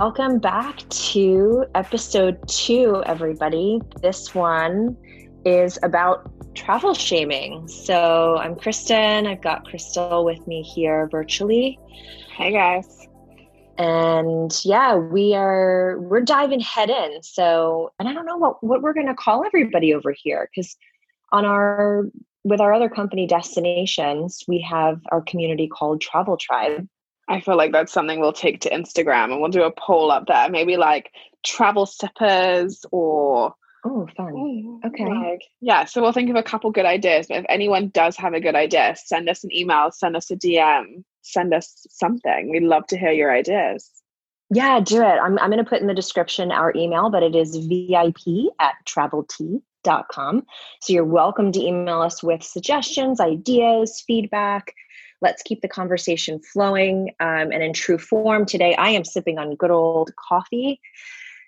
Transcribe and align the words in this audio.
Welcome 0.00 0.38
back 0.38 0.78
to 0.88 1.66
episode 1.74 2.38
two, 2.48 3.02
everybody. 3.04 3.82
This 4.00 4.34
one 4.34 4.96
is 5.44 5.78
about 5.82 6.26
travel 6.54 6.94
shaming. 6.94 7.68
So 7.68 8.38
I'm 8.38 8.56
Kristen. 8.56 9.26
I've 9.26 9.42
got 9.42 9.66
Crystal 9.66 10.24
with 10.24 10.46
me 10.46 10.62
here 10.62 11.06
virtually. 11.10 11.78
Hey 12.34 12.50
guys. 12.50 13.08
And 13.76 14.50
yeah, 14.64 14.96
we 14.96 15.34
are 15.34 15.98
we're 16.00 16.22
diving 16.22 16.60
head 16.60 16.88
in. 16.88 17.22
So 17.22 17.92
and 17.98 18.08
I 18.08 18.14
don't 18.14 18.24
know 18.24 18.38
what, 18.38 18.64
what 18.64 18.80
we're 18.80 18.94
gonna 18.94 19.14
call 19.14 19.44
everybody 19.44 19.92
over 19.92 20.14
here 20.16 20.48
because 20.50 20.78
on 21.30 21.44
our 21.44 22.06
with 22.42 22.62
our 22.62 22.72
other 22.72 22.88
company 22.88 23.26
destinations, 23.26 24.44
we 24.48 24.62
have 24.62 24.98
our 25.12 25.20
community 25.20 25.68
called 25.68 26.00
Travel 26.00 26.38
Tribe. 26.38 26.88
I 27.30 27.40
feel 27.40 27.56
like 27.56 27.72
that's 27.72 27.92
something 27.92 28.20
we'll 28.20 28.32
take 28.32 28.60
to 28.62 28.70
Instagram 28.70 29.32
and 29.32 29.40
we'll 29.40 29.50
do 29.50 29.62
a 29.62 29.70
poll 29.70 30.10
up 30.10 30.26
there. 30.26 30.50
Maybe 30.50 30.76
like 30.76 31.12
travel 31.44 31.86
sippers 31.86 32.84
or 32.90 33.54
Oh, 33.82 34.06
fun. 34.14 34.34
Mm, 34.34 34.84
okay. 34.88 35.06
Like, 35.06 35.42
yeah, 35.60 35.86
so 35.86 36.02
we'll 36.02 36.12
think 36.12 36.28
of 36.28 36.36
a 36.36 36.42
couple 36.42 36.70
good 36.70 36.84
ideas. 36.84 37.28
But 37.28 37.38
if 37.38 37.46
anyone 37.48 37.88
does 37.88 38.16
have 38.16 38.34
a 38.34 38.40
good 38.40 38.54
idea, 38.54 38.94
send 38.96 39.28
us 39.30 39.42
an 39.42 39.54
email, 39.56 39.90
send 39.90 40.16
us 40.16 40.30
a 40.30 40.36
DM, 40.36 41.02
send 41.22 41.54
us 41.54 41.86
something. 41.88 42.50
We'd 42.50 42.62
love 42.62 42.86
to 42.88 42.98
hear 42.98 43.12
your 43.12 43.32
ideas. 43.32 43.90
Yeah, 44.52 44.80
do 44.80 45.00
it. 45.00 45.04
I'm, 45.04 45.38
I'm 45.38 45.50
going 45.50 45.64
to 45.64 45.68
put 45.68 45.80
in 45.80 45.86
the 45.86 45.94
description 45.94 46.52
our 46.52 46.72
email, 46.76 47.08
but 47.08 47.22
it 47.22 47.34
is 47.34 47.56
VIP 47.56 48.52
at 48.58 48.74
traveltea.com. 48.86 50.46
So 50.82 50.92
you're 50.92 51.04
welcome 51.04 51.52
to 51.52 51.60
email 51.60 52.02
us 52.02 52.22
with 52.22 52.42
suggestions, 52.42 53.20
ideas, 53.20 54.02
feedback. 54.06 54.74
Let's 55.20 55.42
keep 55.42 55.60
the 55.60 55.68
conversation 55.68 56.40
flowing. 56.40 57.10
Um, 57.20 57.52
and 57.52 57.62
in 57.62 57.72
true 57.72 57.98
form, 57.98 58.46
today 58.46 58.74
I 58.76 58.90
am 58.90 59.04
sipping 59.04 59.38
on 59.38 59.54
good 59.56 59.70
old 59.70 60.12
coffee 60.16 60.80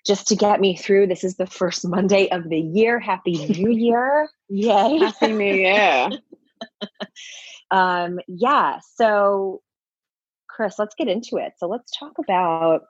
just 0.05 0.27
to 0.27 0.35
get 0.35 0.59
me 0.59 0.75
through. 0.75 1.07
This 1.07 1.23
is 1.23 1.35
the 1.35 1.47
first 1.47 1.87
Monday 1.87 2.29
of 2.29 2.49
the 2.49 2.59
year. 2.59 2.99
Happy 2.99 3.45
New 3.47 3.69
Year. 3.77 4.29
Yay. 4.49 4.97
Happy 4.99 5.27
New 5.27 5.53
Year. 5.53 6.09
um, 7.71 8.19
yeah. 8.27 8.79
So, 8.95 9.61
Chris, 10.47 10.77
let's 10.77 10.95
get 10.95 11.07
into 11.07 11.37
it. 11.37 11.53
So, 11.57 11.67
let's 11.67 11.91
talk 11.97 12.13
about 12.19 12.81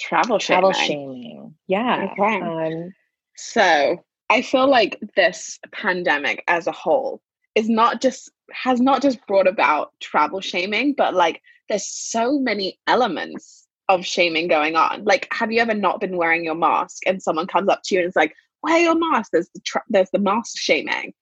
travel 0.00 0.38
shaming. 0.38 0.60
Travel 0.60 0.72
shaming. 0.72 1.54
Yeah. 1.66 2.08
Okay. 2.12 2.40
Um, 2.40 2.92
so, 3.36 4.04
I 4.28 4.42
feel 4.42 4.68
like 4.68 4.98
this 5.14 5.58
pandemic 5.72 6.42
as 6.48 6.66
a 6.66 6.72
whole 6.72 7.22
is 7.56 7.68
not 7.68 8.00
just 8.00 8.30
has 8.52 8.80
not 8.80 9.02
just 9.02 9.18
brought 9.26 9.48
about 9.48 9.92
travel 10.00 10.40
shaming, 10.40 10.92
but 10.92 11.14
like 11.14 11.42
there's 11.68 11.88
so 11.88 12.38
many 12.38 12.78
elements 12.86 13.66
of 13.88 14.06
shaming 14.06 14.46
going 14.46 14.76
on. 14.76 15.04
Like, 15.04 15.26
have 15.32 15.50
you 15.50 15.60
ever 15.60 15.74
not 15.74 16.00
been 16.00 16.16
wearing 16.16 16.44
your 16.44 16.54
mask 16.54 17.02
and 17.06 17.20
someone 17.20 17.46
comes 17.48 17.68
up 17.68 17.80
to 17.84 17.94
you 17.94 18.00
and 18.02 18.08
is 18.08 18.14
like, 18.16 18.34
"Wear 18.62 18.78
your 18.78 18.94
mask." 18.94 19.32
There's 19.32 19.48
the 19.54 19.60
tra- 19.60 19.84
there's 19.88 20.10
the 20.10 20.18
mask 20.18 20.58
shaming, 20.58 21.14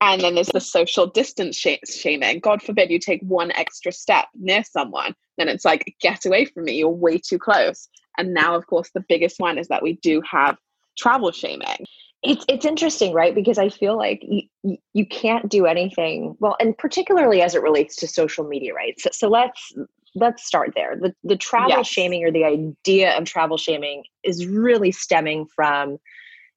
and 0.00 0.20
then 0.20 0.34
there's 0.34 0.48
the 0.48 0.60
social 0.60 1.06
distance 1.06 1.56
sh- 1.56 1.88
shaming. 1.88 2.40
God 2.40 2.62
forbid 2.62 2.90
you 2.90 2.98
take 2.98 3.20
one 3.22 3.52
extra 3.52 3.92
step 3.92 4.26
near 4.34 4.64
someone, 4.64 5.14
then 5.36 5.48
it's 5.48 5.64
like, 5.64 5.94
"Get 6.00 6.24
away 6.24 6.46
from 6.46 6.64
me! 6.64 6.72
You're 6.72 6.88
way 6.88 7.18
too 7.18 7.38
close." 7.38 7.88
And 8.18 8.34
now, 8.34 8.54
of 8.56 8.66
course, 8.66 8.90
the 8.94 9.04
biggest 9.08 9.38
one 9.38 9.58
is 9.58 9.68
that 9.68 9.82
we 9.82 9.94
do 9.94 10.22
have 10.30 10.56
travel 10.98 11.32
shaming. 11.32 11.86
It's 12.22 12.44
it's 12.48 12.64
interesting, 12.64 13.12
right? 13.12 13.34
Because 13.34 13.58
I 13.58 13.68
feel 13.68 13.96
like 13.96 14.22
you, 14.22 14.76
you 14.92 15.06
can't 15.06 15.48
do 15.48 15.66
anything 15.66 16.36
well, 16.38 16.56
and 16.60 16.76
particularly 16.76 17.42
as 17.42 17.54
it 17.54 17.62
relates 17.62 17.96
to 17.96 18.06
social 18.06 18.46
media, 18.46 18.74
right? 18.74 18.98
So, 19.00 19.10
so 19.12 19.28
let's 19.28 19.72
let's 20.14 20.44
start 20.44 20.72
there. 20.76 20.96
The 21.00 21.14
the 21.24 21.36
travel 21.36 21.78
yes. 21.78 21.86
shaming 21.86 22.24
or 22.24 22.30
the 22.30 22.44
idea 22.44 23.16
of 23.18 23.24
travel 23.24 23.56
shaming 23.56 24.04
is 24.22 24.46
really 24.46 24.92
stemming 24.92 25.46
from 25.46 25.98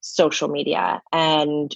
social 0.01 0.49
media 0.49 1.01
and 1.11 1.75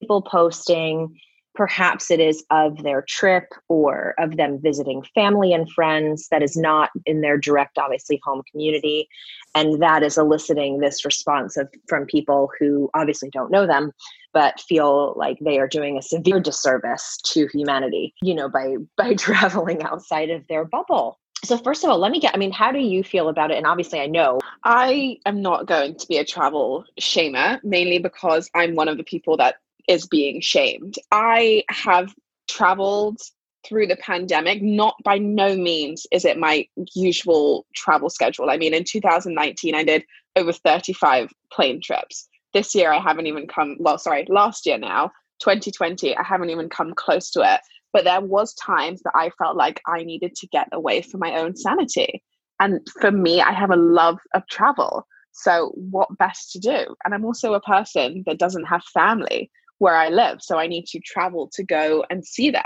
people 0.00 0.20
posting 0.20 1.18
perhaps 1.54 2.10
it 2.10 2.20
is 2.20 2.44
of 2.50 2.82
their 2.82 3.02
trip 3.02 3.44
or 3.68 4.14
of 4.18 4.36
them 4.36 4.58
visiting 4.60 5.02
family 5.14 5.52
and 5.52 5.70
friends 5.70 6.28
that 6.30 6.42
is 6.42 6.56
not 6.56 6.90
in 7.06 7.20
their 7.20 7.38
direct 7.38 7.78
obviously 7.78 8.20
home 8.24 8.42
community. 8.50 9.08
And 9.54 9.80
that 9.80 10.02
is 10.02 10.18
eliciting 10.18 10.80
this 10.80 11.04
response 11.04 11.56
of 11.56 11.68
from 11.88 12.06
people 12.06 12.50
who 12.58 12.90
obviously 12.94 13.30
don't 13.30 13.50
know 13.50 13.66
them 13.66 13.92
but 14.32 14.60
feel 14.60 15.14
like 15.16 15.38
they 15.40 15.58
are 15.60 15.68
doing 15.68 15.96
a 15.96 16.02
severe 16.02 16.40
disservice 16.40 17.18
to 17.22 17.46
humanity 17.52 18.12
you 18.20 18.34
know 18.34 18.48
by 18.48 18.74
by 18.96 19.14
traveling 19.14 19.82
outside 19.82 20.30
of 20.30 20.46
their 20.48 20.64
bubble. 20.64 21.18
So 21.44 21.58
first 21.58 21.84
of 21.84 21.90
all 21.90 21.98
let 21.98 22.10
me 22.10 22.20
get 22.20 22.34
i 22.34 22.38
mean 22.38 22.52
how 22.52 22.72
do 22.72 22.78
you 22.78 23.04
feel 23.04 23.28
about 23.28 23.50
it? 23.50 23.58
And 23.58 23.66
obviously 23.66 24.00
i 24.00 24.06
know 24.06 24.40
i 24.64 25.18
am 25.24 25.40
not 25.40 25.66
going 25.66 25.96
to 25.96 26.06
be 26.06 26.16
a 26.16 26.24
travel 26.24 26.84
shamer 27.00 27.60
mainly 27.62 27.98
because 27.98 28.50
i'm 28.54 28.74
one 28.74 28.88
of 28.88 28.96
the 28.96 29.04
people 29.04 29.36
that 29.36 29.56
is 29.88 30.06
being 30.06 30.40
shamed. 30.40 30.96
I 31.10 31.64
have 31.68 32.14
traveled 32.48 33.20
through 33.66 33.86
the 33.86 33.96
pandemic. 33.96 34.62
Not 34.62 34.96
by 35.04 35.18
no 35.18 35.56
means 35.56 36.06
is 36.12 36.24
it 36.24 36.38
my 36.38 36.66
usual 36.94 37.66
travel 37.74 38.10
schedule. 38.10 38.50
I 38.50 38.56
mean, 38.56 38.74
in 38.74 38.84
2019, 38.84 39.74
I 39.74 39.84
did 39.84 40.04
over 40.36 40.52
35 40.52 41.30
plane 41.52 41.80
trips. 41.82 42.28
This 42.52 42.74
year, 42.74 42.92
I 42.92 43.00
haven't 43.00 43.26
even 43.26 43.46
come, 43.46 43.76
well, 43.80 43.98
sorry, 43.98 44.26
last 44.28 44.66
year 44.66 44.78
now, 44.78 45.10
2020, 45.40 46.16
I 46.16 46.22
haven't 46.22 46.50
even 46.50 46.68
come 46.68 46.94
close 46.94 47.30
to 47.32 47.40
it. 47.40 47.60
But 47.92 48.04
there 48.04 48.20
was 48.20 48.54
times 48.54 49.02
that 49.02 49.12
I 49.14 49.30
felt 49.38 49.56
like 49.56 49.80
I 49.86 50.02
needed 50.02 50.34
to 50.36 50.46
get 50.48 50.68
away 50.72 51.02
from 51.02 51.20
my 51.20 51.38
own 51.38 51.56
sanity. 51.56 52.22
And 52.60 52.80
for 53.00 53.10
me, 53.10 53.40
I 53.40 53.52
have 53.52 53.70
a 53.70 53.76
love 53.76 54.18
of 54.34 54.46
travel. 54.48 55.06
So, 55.32 55.72
what 55.74 56.16
best 56.16 56.52
to 56.52 56.60
do? 56.60 56.94
And 57.04 57.12
I'm 57.12 57.24
also 57.24 57.54
a 57.54 57.60
person 57.60 58.22
that 58.26 58.38
doesn't 58.38 58.64
have 58.64 58.82
family 58.84 59.50
where 59.78 59.96
I 59.96 60.08
live. 60.08 60.40
So 60.40 60.58
I 60.58 60.66
need 60.66 60.86
to 60.86 61.00
travel 61.00 61.50
to 61.54 61.62
go 61.62 62.04
and 62.10 62.24
see 62.24 62.50
them. 62.50 62.62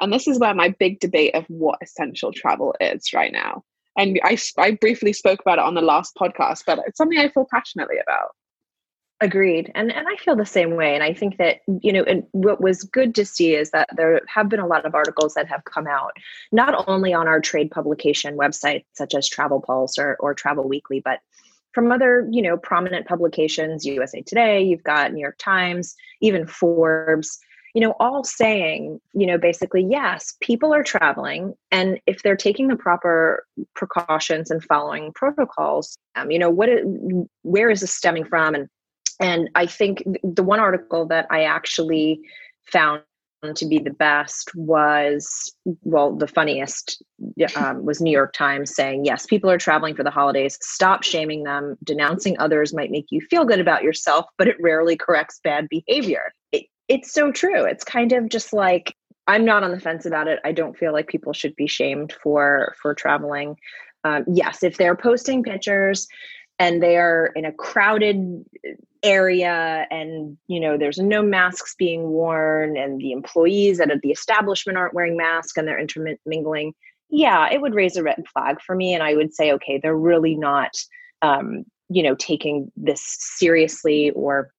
And 0.00 0.12
this 0.12 0.28
is 0.28 0.38
where 0.38 0.54
my 0.54 0.74
big 0.78 1.00
debate 1.00 1.34
of 1.34 1.44
what 1.48 1.78
essential 1.82 2.32
travel 2.32 2.74
is 2.80 3.12
right 3.14 3.32
now. 3.32 3.64
And 3.98 4.20
I, 4.22 4.36
I 4.58 4.72
briefly 4.72 5.12
spoke 5.12 5.40
about 5.40 5.58
it 5.58 5.64
on 5.64 5.74
the 5.74 5.80
last 5.80 6.14
podcast, 6.16 6.64
but 6.66 6.80
it's 6.86 6.98
something 6.98 7.18
I 7.18 7.30
feel 7.30 7.46
passionately 7.50 7.96
about. 7.98 8.30
Agreed. 9.22 9.72
And 9.74 9.90
and 9.90 10.06
I 10.06 10.16
feel 10.16 10.36
the 10.36 10.44
same 10.44 10.76
way. 10.76 10.94
And 10.94 11.02
I 11.02 11.14
think 11.14 11.38
that, 11.38 11.60
you 11.80 11.90
know, 11.90 12.02
and 12.02 12.24
what 12.32 12.60
was 12.60 12.82
good 12.82 13.14
to 13.14 13.24
see 13.24 13.54
is 13.54 13.70
that 13.70 13.88
there 13.96 14.20
have 14.28 14.50
been 14.50 14.60
a 14.60 14.66
lot 14.66 14.84
of 14.84 14.94
articles 14.94 15.32
that 15.34 15.48
have 15.48 15.64
come 15.64 15.86
out, 15.86 16.12
not 16.52 16.84
only 16.86 17.14
on 17.14 17.26
our 17.26 17.40
trade 17.40 17.70
publication 17.70 18.36
website, 18.36 18.84
such 18.92 19.14
as 19.14 19.26
Travel 19.26 19.62
Pulse 19.62 19.96
or, 19.98 20.18
or 20.20 20.34
Travel 20.34 20.68
Weekly, 20.68 21.00
but 21.02 21.20
from 21.76 21.92
other, 21.92 22.26
you 22.32 22.40
know, 22.40 22.56
prominent 22.56 23.06
publications, 23.06 23.84
USA 23.84 24.22
Today, 24.22 24.62
you've 24.62 24.82
got 24.82 25.12
New 25.12 25.20
York 25.20 25.36
Times, 25.36 25.94
even 26.22 26.46
Forbes, 26.46 27.38
you 27.74 27.82
know, 27.82 27.94
all 28.00 28.24
saying, 28.24 28.98
you 29.12 29.26
know, 29.26 29.36
basically, 29.36 29.84
yes, 29.86 30.34
people 30.40 30.72
are 30.72 30.82
traveling. 30.82 31.52
And 31.70 32.00
if 32.06 32.22
they're 32.22 32.34
taking 32.34 32.68
the 32.68 32.76
proper 32.76 33.44
precautions 33.74 34.50
and 34.50 34.64
following 34.64 35.12
protocols, 35.12 35.98
um, 36.14 36.30
you 36.30 36.38
know, 36.38 36.48
what, 36.48 36.70
it, 36.70 36.82
where 37.42 37.68
is 37.68 37.82
this 37.82 37.92
stemming 37.92 38.24
from? 38.24 38.54
And, 38.54 38.68
and 39.20 39.50
I 39.54 39.66
think 39.66 40.02
the 40.24 40.42
one 40.42 40.60
article 40.60 41.04
that 41.08 41.26
I 41.30 41.42
actually 41.42 42.22
found 42.72 43.02
to 43.54 43.66
be 43.66 43.78
the 43.78 43.90
best 43.90 44.50
was 44.54 45.54
well 45.82 46.14
the 46.14 46.26
funniest 46.26 47.02
um, 47.56 47.84
was 47.84 48.00
new 48.00 48.10
york 48.10 48.32
times 48.32 48.74
saying 48.74 49.04
yes 49.04 49.26
people 49.26 49.50
are 49.50 49.58
traveling 49.58 49.94
for 49.94 50.04
the 50.04 50.10
holidays. 50.10 50.58
Stop 50.60 51.02
shaming 51.02 51.44
them. 51.44 51.76
Denouncing 51.84 52.36
others 52.38 52.74
might 52.74 52.90
make 52.90 53.06
you 53.10 53.20
feel 53.30 53.44
good 53.44 53.60
about 53.60 53.82
yourself 53.82 54.26
but 54.38 54.48
it 54.48 54.56
rarely 54.60 54.96
corrects 54.96 55.40
bad 55.42 55.68
behavior. 55.68 56.32
It, 56.52 56.66
it's 56.88 57.12
so 57.12 57.32
true. 57.32 57.64
It's 57.64 57.84
kind 57.84 58.12
of 58.12 58.28
just 58.28 58.52
like 58.52 58.94
i'm 59.28 59.44
not 59.44 59.64
on 59.64 59.72
the 59.72 59.80
fence 59.80 60.06
about 60.06 60.28
it. 60.28 60.40
I 60.44 60.52
don't 60.52 60.76
feel 60.76 60.92
like 60.92 61.08
people 61.08 61.32
should 61.32 61.56
be 61.56 61.66
shamed 61.66 62.14
for 62.22 62.74
for 62.80 62.94
traveling. 62.94 63.56
Um, 64.04 64.24
yes 64.28 64.62
if 64.62 64.76
they're 64.76 64.96
posting 64.96 65.42
pictures 65.42 66.06
and 66.58 66.82
they 66.82 66.96
are 66.96 67.32
in 67.36 67.44
a 67.44 67.52
crowded 67.52 68.44
area 69.06 69.86
and 69.90 70.36
you 70.48 70.60
know 70.60 70.76
there's 70.76 70.98
no 70.98 71.22
masks 71.22 71.74
being 71.78 72.08
worn 72.08 72.76
and 72.76 73.00
the 73.00 73.12
employees 73.12 73.80
at 73.80 73.88
the 74.02 74.10
establishment 74.10 74.76
aren't 74.76 74.94
wearing 74.94 75.16
masks 75.16 75.56
and 75.56 75.66
they're 75.66 75.80
intermingling. 75.80 76.72
Yeah 77.08 77.48
it 77.50 77.60
would 77.60 77.74
raise 77.74 77.96
a 77.96 78.02
red 78.02 78.22
flag 78.32 78.60
for 78.60 78.74
me 78.74 78.92
and 78.92 79.02
i 79.02 79.14
would 79.14 79.32
say 79.32 79.52
okay 79.52 79.78
they're 79.80 79.96
really 79.96 80.34
not 80.34 80.72
um, 81.22 81.64
you 81.88 82.02
know 82.02 82.14
taking 82.16 82.70
this 82.76 83.02
seriously 83.18 84.10
or 84.10 84.50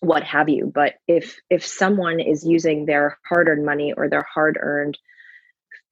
what 0.00 0.22
have 0.22 0.48
you. 0.48 0.70
But 0.72 0.94
if 1.08 1.38
if 1.50 1.64
someone 1.64 2.20
is 2.20 2.46
using 2.46 2.86
their 2.86 3.18
hard-earned 3.28 3.64
money 3.64 3.92
or 3.96 4.08
their 4.08 4.26
hard-earned 4.32 4.98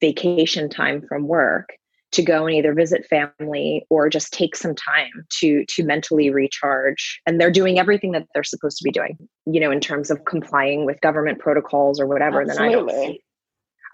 vacation 0.01 0.69
time 0.69 1.01
from 1.07 1.27
work 1.27 1.69
to 2.15 2.23
go 2.23 2.45
and 2.45 2.55
either 2.55 2.73
visit 2.73 3.05
family 3.05 3.85
or 3.89 4.09
just 4.09 4.33
take 4.33 4.55
some 4.55 4.75
time 4.75 5.25
to 5.29 5.65
to 5.65 5.83
mentally 5.83 6.29
recharge 6.29 7.21
and 7.25 7.39
they're 7.39 7.51
doing 7.51 7.79
everything 7.79 8.11
that 8.11 8.27
they're 8.33 8.43
supposed 8.43 8.77
to 8.77 8.83
be 8.83 8.91
doing 8.91 9.17
you 9.45 9.59
know 9.59 9.71
in 9.71 9.79
terms 9.79 10.09
of 10.09 10.25
complying 10.25 10.85
with 10.85 10.99
government 11.01 11.39
protocols 11.39 11.99
or 11.99 12.07
whatever 12.07 12.41
Absolutely. 12.41 12.65
then 12.65 12.69
i 12.69 12.71
don't 12.71 12.89
see 12.91 13.21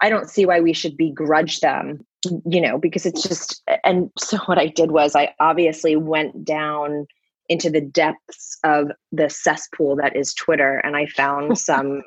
i 0.00 0.08
don't 0.08 0.30
see 0.30 0.46
why 0.46 0.60
we 0.60 0.72
should 0.72 0.96
begrudge 0.96 1.60
them 1.60 2.04
you 2.46 2.60
know, 2.60 2.78
because 2.78 3.06
it's 3.06 3.22
just, 3.22 3.62
and 3.84 4.10
so 4.16 4.38
what 4.46 4.58
I 4.58 4.68
did 4.68 4.90
was 4.90 5.16
I 5.16 5.34
obviously 5.40 5.96
went 5.96 6.44
down 6.44 7.06
into 7.48 7.68
the 7.68 7.80
depths 7.80 8.58
of 8.64 8.92
the 9.10 9.28
cesspool 9.28 9.96
that 9.96 10.14
is 10.14 10.32
Twitter 10.34 10.78
and 10.78 10.96
I 10.96 11.06
found 11.06 11.58
some 11.58 12.02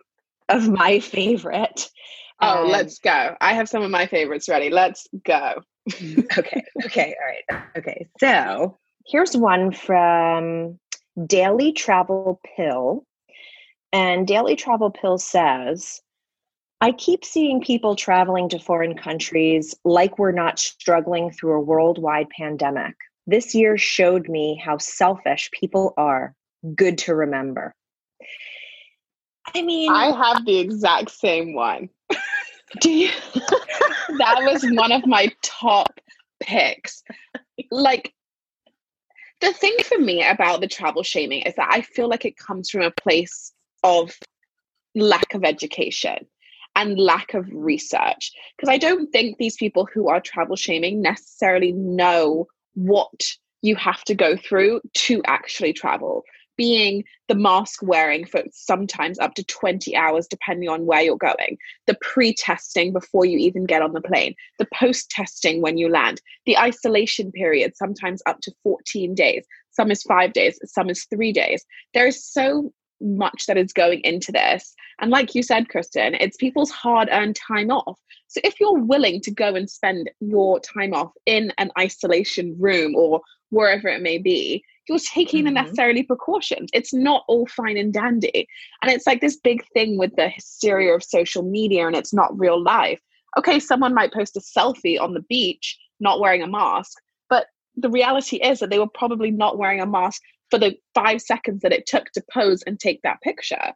of 0.49 0.69
my 0.69 0.99
favorite. 0.99 1.89
Oh, 2.41 2.63
um, 2.63 2.71
let's 2.71 2.99
go. 2.99 3.35
I 3.41 3.53
have 3.53 3.69
some 3.69 3.83
of 3.83 3.91
my 3.91 4.05
favorites 4.05 4.47
ready. 4.47 4.69
Let's 4.69 5.07
go. 5.25 5.61
okay. 6.37 6.63
Okay. 6.85 7.15
All 7.19 7.57
right. 7.57 7.63
Okay. 7.77 8.07
So 8.19 8.77
here's 9.05 9.35
one 9.37 9.71
from 9.71 10.79
Daily 11.25 11.71
Travel 11.71 12.39
Pill. 12.55 13.05
And 13.93 14.27
Daily 14.27 14.55
Travel 14.55 14.91
Pill 14.91 15.17
says, 15.17 16.01
I 16.81 16.91
keep 16.91 17.23
seeing 17.23 17.61
people 17.61 17.95
traveling 17.95 18.49
to 18.49 18.59
foreign 18.59 18.97
countries 18.97 19.73
like 19.85 20.19
we're 20.19 20.31
not 20.31 20.59
struggling 20.59 21.31
through 21.31 21.53
a 21.53 21.61
worldwide 21.61 22.29
pandemic. 22.29 22.95
This 23.27 23.55
year 23.55 23.77
showed 23.77 24.27
me 24.27 24.61
how 24.63 24.77
selfish 24.77 25.49
people 25.51 25.93
are. 25.97 26.35
Good 26.75 26.97
to 26.99 27.15
remember. 27.15 27.73
I 29.53 29.61
mean, 29.61 29.91
I 29.91 30.11
have 30.11 30.45
the 30.45 30.57
exact 30.57 31.11
same 31.11 31.53
one. 31.53 31.89
Do 32.81 32.91
you? 32.91 33.09
that 33.33 34.41
was 34.41 34.65
one 34.71 34.91
of 34.91 35.05
my 35.05 35.31
top 35.41 35.99
picks. 36.39 37.03
Like, 37.71 38.13
the 39.41 39.53
thing 39.53 39.75
for 39.83 39.99
me 39.99 40.23
about 40.23 40.61
the 40.61 40.67
travel 40.67 41.03
shaming 41.03 41.41
is 41.41 41.55
that 41.55 41.69
I 41.71 41.81
feel 41.81 42.09
like 42.09 42.25
it 42.25 42.37
comes 42.37 42.69
from 42.69 42.81
a 42.81 42.91
place 42.91 43.53
of 43.83 44.17
lack 44.95 45.33
of 45.33 45.43
education 45.43 46.25
and 46.75 46.99
lack 46.99 47.33
of 47.33 47.47
research. 47.51 48.31
Because 48.55 48.69
I 48.69 48.77
don't 48.77 49.11
think 49.11 49.37
these 49.37 49.55
people 49.55 49.87
who 49.93 50.09
are 50.09 50.19
travel 50.19 50.55
shaming 50.55 51.01
necessarily 51.01 51.71
know 51.71 52.47
what 52.73 53.33
you 53.61 53.75
have 53.75 54.03
to 54.05 54.15
go 54.15 54.35
through 54.37 54.81
to 54.93 55.21
actually 55.25 55.73
travel 55.73 56.23
being 56.57 57.03
the 57.27 57.35
mask 57.35 57.81
wearing 57.81 58.25
for 58.25 58.43
sometimes 58.51 59.19
up 59.19 59.33
to 59.35 59.43
20 59.43 59.95
hours, 59.95 60.27
depending 60.27 60.69
on 60.69 60.85
where 60.85 61.01
you're 61.01 61.17
going, 61.17 61.57
the 61.87 61.97
pre 62.01 62.33
testing 62.33 62.93
before 62.93 63.25
you 63.25 63.37
even 63.37 63.65
get 63.65 63.81
on 63.81 63.93
the 63.93 64.01
plane, 64.01 64.35
the 64.59 64.67
post 64.73 65.09
testing 65.09 65.61
when 65.61 65.77
you 65.77 65.89
land, 65.89 66.21
the 66.45 66.57
isolation 66.57 67.31
period, 67.31 67.75
sometimes 67.75 68.21
up 68.25 68.39
to 68.41 68.53
14 68.63 69.15
days. 69.15 69.45
Some 69.71 69.91
is 69.91 70.03
five 70.03 70.33
days, 70.33 70.57
some 70.65 70.89
is 70.89 71.05
three 71.05 71.33
days. 71.33 71.65
There 71.93 72.07
is 72.07 72.23
so 72.23 72.71
much 73.01 73.45
that 73.47 73.57
is 73.57 73.73
going 73.73 74.01
into 74.01 74.31
this. 74.31 74.73
And 74.99 75.11
like 75.11 75.35
you 75.35 75.43
said, 75.43 75.69
Kristen, 75.69 76.15
it's 76.15 76.37
people's 76.37 76.71
hard 76.71 77.09
earned 77.11 77.35
time 77.35 77.69
off. 77.69 77.99
So 78.27 78.39
if 78.43 78.59
you're 78.59 78.79
willing 78.79 79.21
to 79.21 79.31
go 79.31 79.55
and 79.55 79.69
spend 79.69 80.09
your 80.19 80.59
time 80.59 80.93
off 80.93 81.11
in 81.25 81.51
an 81.57 81.71
isolation 81.77 82.55
room 82.59 82.95
or 82.95 83.21
wherever 83.55 83.87
it 83.87 84.01
may 84.01 84.17
be, 84.17 84.63
you're 84.87 84.99
taking 84.99 85.45
mm-hmm. 85.45 85.55
the 85.55 85.61
necessarily 85.61 86.03
precautions. 86.03 86.69
It's 86.73 86.93
not 86.93 87.23
all 87.27 87.47
fine 87.47 87.77
and 87.77 87.93
dandy. 87.93 88.47
And 88.81 88.91
it's 88.91 89.07
like 89.07 89.21
this 89.21 89.37
big 89.37 89.65
thing 89.73 89.97
with 89.97 90.15
the 90.15 90.29
hysteria 90.29 90.93
of 90.93 91.03
social 91.03 91.41
media 91.41 91.87
and 91.87 91.95
it's 91.95 92.13
not 92.13 92.37
real 92.37 92.61
life. 92.61 92.99
Okay, 93.37 93.59
someone 93.59 93.93
might 93.93 94.13
post 94.13 94.37
a 94.37 94.41
selfie 94.41 94.99
on 94.99 95.13
the 95.13 95.21
beach 95.21 95.77
not 95.99 96.19
wearing 96.19 96.43
a 96.43 96.47
mask, 96.47 96.97
but 97.29 97.47
the 97.75 97.89
reality 97.89 98.37
is 98.37 98.59
that 98.59 98.69
they 98.69 98.79
were 98.79 98.89
probably 98.93 99.31
not 99.31 99.57
wearing 99.57 99.79
a 99.79 99.85
mask 99.85 100.21
for 100.51 100.59
the 100.59 100.75
five 100.93 101.21
seconds 101.21 101.61
that 101.61 101.73
it 101.73 101.85
took 101.85 102.11
to 102.11 102.23
pose 102.31 102.61
and 102.63 102.79
take 102.79 103.01
that 103.01 103.21
picture. 103.21 103.73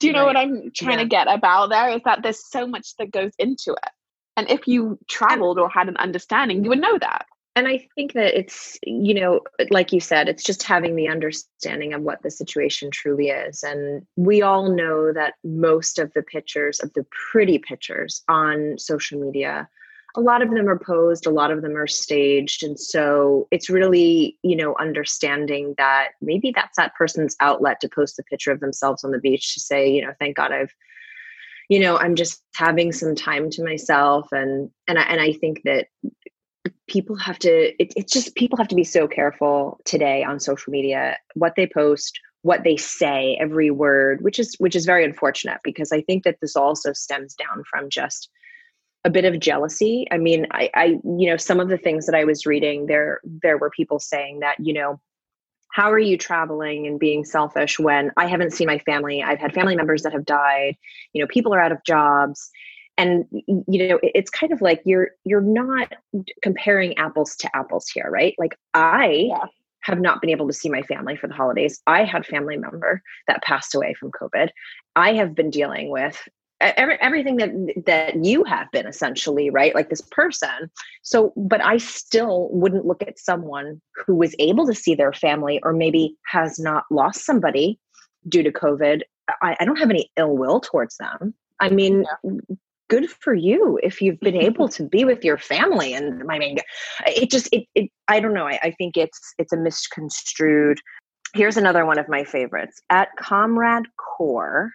Do 0.00 0.06
you 0.06 0.12
know 0.12 0.26
right. 0.26 0.34
what 0.34 0.36
I'm 0.36 0.70
trying 0.74 0.98
yeah. 0.98 1.04
to 1.04 1.08
get 1.08 1.28
about 1.28 1.68
there? 1.68 1.90
Is 1.90 2.02
that 2.04 2.22
there's 2.22 2.42
so 2.50 2.66
much 2.66 2.96
that 2.98 3.10
goes 3.10 3.32
into 3.38 3.72
it. 3.72 3.90
And 4.36 4.48
if 4.48 4.66
you 4.66 4.98
traveled 5.08 5.58
or 5.58 5.68
had 5.68 5.88
an 5.88 5.96
understanding, 5.96 6.62
you 6.62 6.70
would 6.70 6.80
know 6.80 6.98
that 6.98 7.26
and 7.58 7.66
i 7.66 7.84
think 7.96 8.12
that 8.12 8.38
it's 8.38 8.78
you 8.84 9.12
know 9.12 9.40
like 9.70 9.92
you 9.92 10.00
said 10.00 10.28
it's 10.28 10.44
just 10.44 10.62
having 10.62 10.94
the 10.94 11.08
understanding 11.08 11.92
of 11.92 12.02
what 12.02 12.22
the 12.22 12.30
situation 12.30 12.90
truly 12.90 13.30
is. 13.30 13.62
And 13.64 14.06
we 14.16 14.42
all 14.42 14.70
know 14.70 15.12
that 15.12 15.34
most 15.42 15.98
of 15.98 16.12
the 16.14 16.22
pictures 16.22 16.78
of 16.80 16.92
the 16.94 17.04
pretty 17.30 17.58
pictures 17.58 18.22
on 18.28 18.78
social 18.78 19.20
media 19.20 19.68
a 20.16 20.20
lot 20.20 20.40
of 20.40 20.50
them 20.50 20.68
are 20.68 20.78
posed 20.78 21.26
a 21.26 21.30
lot 21.30 21.50
of 21.50 21.62
them 21.62 21.76
are 21.76 21.86
staged. 21.86 22.62
And 22.62 22.78
so 22.78 23.48
it's 23.50 23.68
really 23.68 24.38
you 24.42 24.56
know 24.56 24.76
understanding 24.78 25.74
that 25.78 26.10
maybe 26.22 26.52
that's 26.54 26.76
that 26.76 26.94
person's 26.94 27.36
outlet 27.40 27.80
to 27.80 27.88
post 27.88 28.18
a 28.18 28.22
picture 28.22 28.52
of 28.52 28.60
themselves 28.60 29.02
on 29.02 29.10
the 29.10 29.18
beach 29.18 29.54
to 29.54 29.60
say 29.60 29.90
you 29.90 30.02
know 30.02 30.12
thank 30.20 30.36
god 30.36 30.52
i've 30.52 30.72
you 31.68 31.80
know 31.80 31.98
i'm 31.98 32.14
just 32.14 32.42
having 32.58 32.90
some 32.90 33.14
time 33.14 33.48
to 33.50 33.62
myself. 33.62 34.28
And 34.32 34.70
and 34.88 34.98
I, 34.98 35.02
and 35.02 35.20
I 35.20 35.32
think 35.32 35.62
that 35.64 35.86
people 36.88 37.16
have 37.16 37.38
to 37.38 37.82
it, 37.82 37.92
it's 37.96 38.12
just 38.12 38.34
people 38.34 38.56
have 38.58 38.68
to 38.68 38.74
be 38.74 38.84
so 38.84 39.06
careful 39.06 39.78
today 39.84 40.24
on 40.24 40.40
social 40.40 40.70
media 40.70 41.16
what 41.34 41.54
they 41.56 41.66
post 41.66 42.18
what 42.42 42.64
they 42.64 42.76
say 42.76 43.36
every 43.40 43.70
word 43.70 44.22
which 44.22 44.38
is 44.38 44.54
which 44.58 44.74
is 44.74 44.86
very 44.86 45.04
unfortunate 45.04 45.58
because 45.62 45.92
i 45.92 46.00
think 46.02 46.24
that 46.24 46.36
this 46.40 46.56
also 46.56 46.92
stems 46.92 47.34
down 47.34 47.62
from 47.70 47.88
just 47.88 48.30
a 49.04 49.10
bit 49.10 49.24
of 49.24 49.38
jealousy. 49.38 50.06
I 50.10 50.18
mean 50.18 50.46
i 50.50 50.70
i 50.74 50.84
you 51.04 51.30
know 51.30 51.36
some 51.36 51.60
of 51.60 51.68
the 51.68 51.78
things 51.78 52.06
that 52.06 52.16
i 52.16 52.24
was 52.24 52.46
reading 52.46 52.86
there 52.86 53.20
there 53.24 53.58
were 53.58 53.70
people 53.70 53.98
saying 53.98 54.40
that 54.40 54.56
you 54.58 54.72
know 54.72 55.00
how 55.70 55.92
are 55.92 55.98
you 55.98 56.16
traveling 56.16 56.86
and 56.86 56.98
being 56.98 57.24
selfish 57.24 57.78
when 57.78 58.10
i 58.16 58.26
haven't 58.26 58.52
seen 58.52 58.66
my 58.66 58.78
family? 58.80 59.22
I've 59.22 59.38
had 59.38 59.54
family 59.54 59.76
members 59.76 60.02
that 60.02 60.12
have 60.12 60.24
died. 60.24 60.76
You 61.12 61.22
know 61.22 61.28
people 61.28 61.54
are 61.54 61.60
out 61.60 61.72
of 61.72 61.84
jobs 61.84 62.50
and 62.98 63.24
you 63.32 63.88
know 63.88 63.98
it's 64.02 64.28
kind 64.28 64.52
of 64.52 64.60
like 64.60 64.82
you're 64.84 65.10
you're 65.24 65.40
not 65.40 65.94
comparing 66.42 66.98
apples 66.98 67.36
to 67.36 67.56
apples 67.56 67.88
here 67.88 68.10
right? 68.10 68.34
Like 68.38 68.58
i 68.74 69.28
yeah. 69.28 69.46
have 69.82 70.00
not 70.00 70.20
been 70.20 70.30
able 70.30 70.48
to 70.48 70.52
see 70.52 70.68
my 70.68 70.82
family 70.82 71.16
for 71.16 71.28
the 71.28 71.34
holidays. 71.34 71.80
I 71.86 72.04
had 72.04 72.26
family 72.26 72.58
member 72.58 73.00
that 73.28 73.42
passed 73.42 73.74
away 73.74 73.94
from 73.94 74.10
covid. 74.10 74.48
I 74.96 75.14
have 75.14 75.34
been 75.34 75.48
dealing 75.48 75.90
with 75.90 76.20
every, 76.60 77.00
everything 77.00 77.36
that 77.36 77.52
that 77.86 78.24
you 78.24 78.42
have 78.44 78.70
been 78.72 78.86
essentially 78.86 79.48
right? 79.48 79.74
Like 79.74 79.88
this 79.88 80.02
person. 80.02 80.70
So 81.02 81.32
but 81.36 81.64
i 81.64 81.78
still 81.78 82.48
wouldn't 82.50 82.84
look 82.84 83.02
at 83.02 83.18
someone 83.18 83.80
who 83.94 84.16
was 84.16 84.34
able 84.40 84.66
to 84.66 84.74
see 84.74 84.94
their 84.94 85.12
family 85.12 85.60
or 85.62 85.72
maybe 85.72 86.16
has 86.26 86.58
not 86.58 86.84
lost 86.90 87.24
somebody 87.24 87.78
due 88.28 88.42
to 88.42 88.50
covid. 88.50 89.02
I, 89.42 89.56
I 89.60 89.64
don't 89.64 89.78
have 89.78 89.90
any 89.90 90.10
ill 90.16 90.36
will 90.36 90.58
towards 90.58 90.96
them. 90.96 91.34
I 91.60 91.68
mean, 91.68 92.04
yeah 92.24 92.56
good 92.88 93.08
for 93.10 93.34
you 93.34 93.78
if 93.82 94.00
you've 94.02 94.20
been 94.20 94.36
able 94.36 94.68
to 94.76 94.82
be 94.82 95.04
with 95.04 95.24
your 95.24 95.38
family 95.38 95.94
and 95.94 96.22
i 96.30 96.38
mean 96.38 96.58
it 97.06 97.30
just 97.30 97.48
it, 97.52 97.66
it 97.74 97.90
i 98.08 98.20
don't 98.20 98.34
know 98.34 98.46
I, 98.46 98.58
I 98.62 98.70
think 98.72 98.96
it's 98.96 99.34
it's 99.38 99.52
a 99.52 99.56
misconstrued 99.56 100.80
here's 101.34 101.58
another 101.58 101.84
one 101.84 101.98
of 101.98 102.08
my 102.08 102.24
favorites. 102.24 102.80
At 102.90 103.08
comrade 103.18 103.86
core 103.96 104.72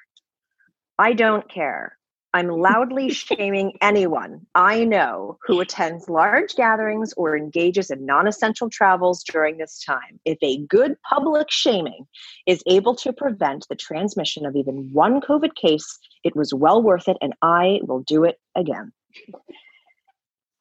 i 1.00 1.13
don't 1.13 1.50
care 1.50 1.98
I'm 2.34 2.48
loudly 2.48 3.12
shaming 3.12 3.78
anyone 3.82 4.42
I 4.56 4.84
know 4.84 5.38
who 5.46 5.62
attends 5.62 6.10
large 6.10 6.56
gatherings 6.56 7.13
or 7.16 7.38
engages 7.38 7.92
in 7.92 8.06
non 8.06 8.28
essential 8.28 8.70
travels 8.70 9.24
during 9.24 9.58
this 9.58 9.84
time. 9.84 10.20
If 10.25 10.38
a 10.42 10.58
good 10.66 10.96
public 11.08 11.52
shaming 11.52 12.08
is 12.48 12.63
able 12.68 12.96
to 12.98 13.13
prevent 13.13 13.68
the 13.70 13.75
transmission 13.75 14.46
of 14.46 14.56
even 14.56 14.90
one 14.92 15.22
COVID 15.22 15.56
case, 15.56 16.00
it 16.24 16.36
was 16.36 16.54
well 16.54 16.82
worth 16.82 17.08
it, 17.08 17.18
and 17.22 17.34
I 17.42 17.80
will 17.84 18.02
do 18.02 18.24
it 18.24 18.40
again. 18.56 18.92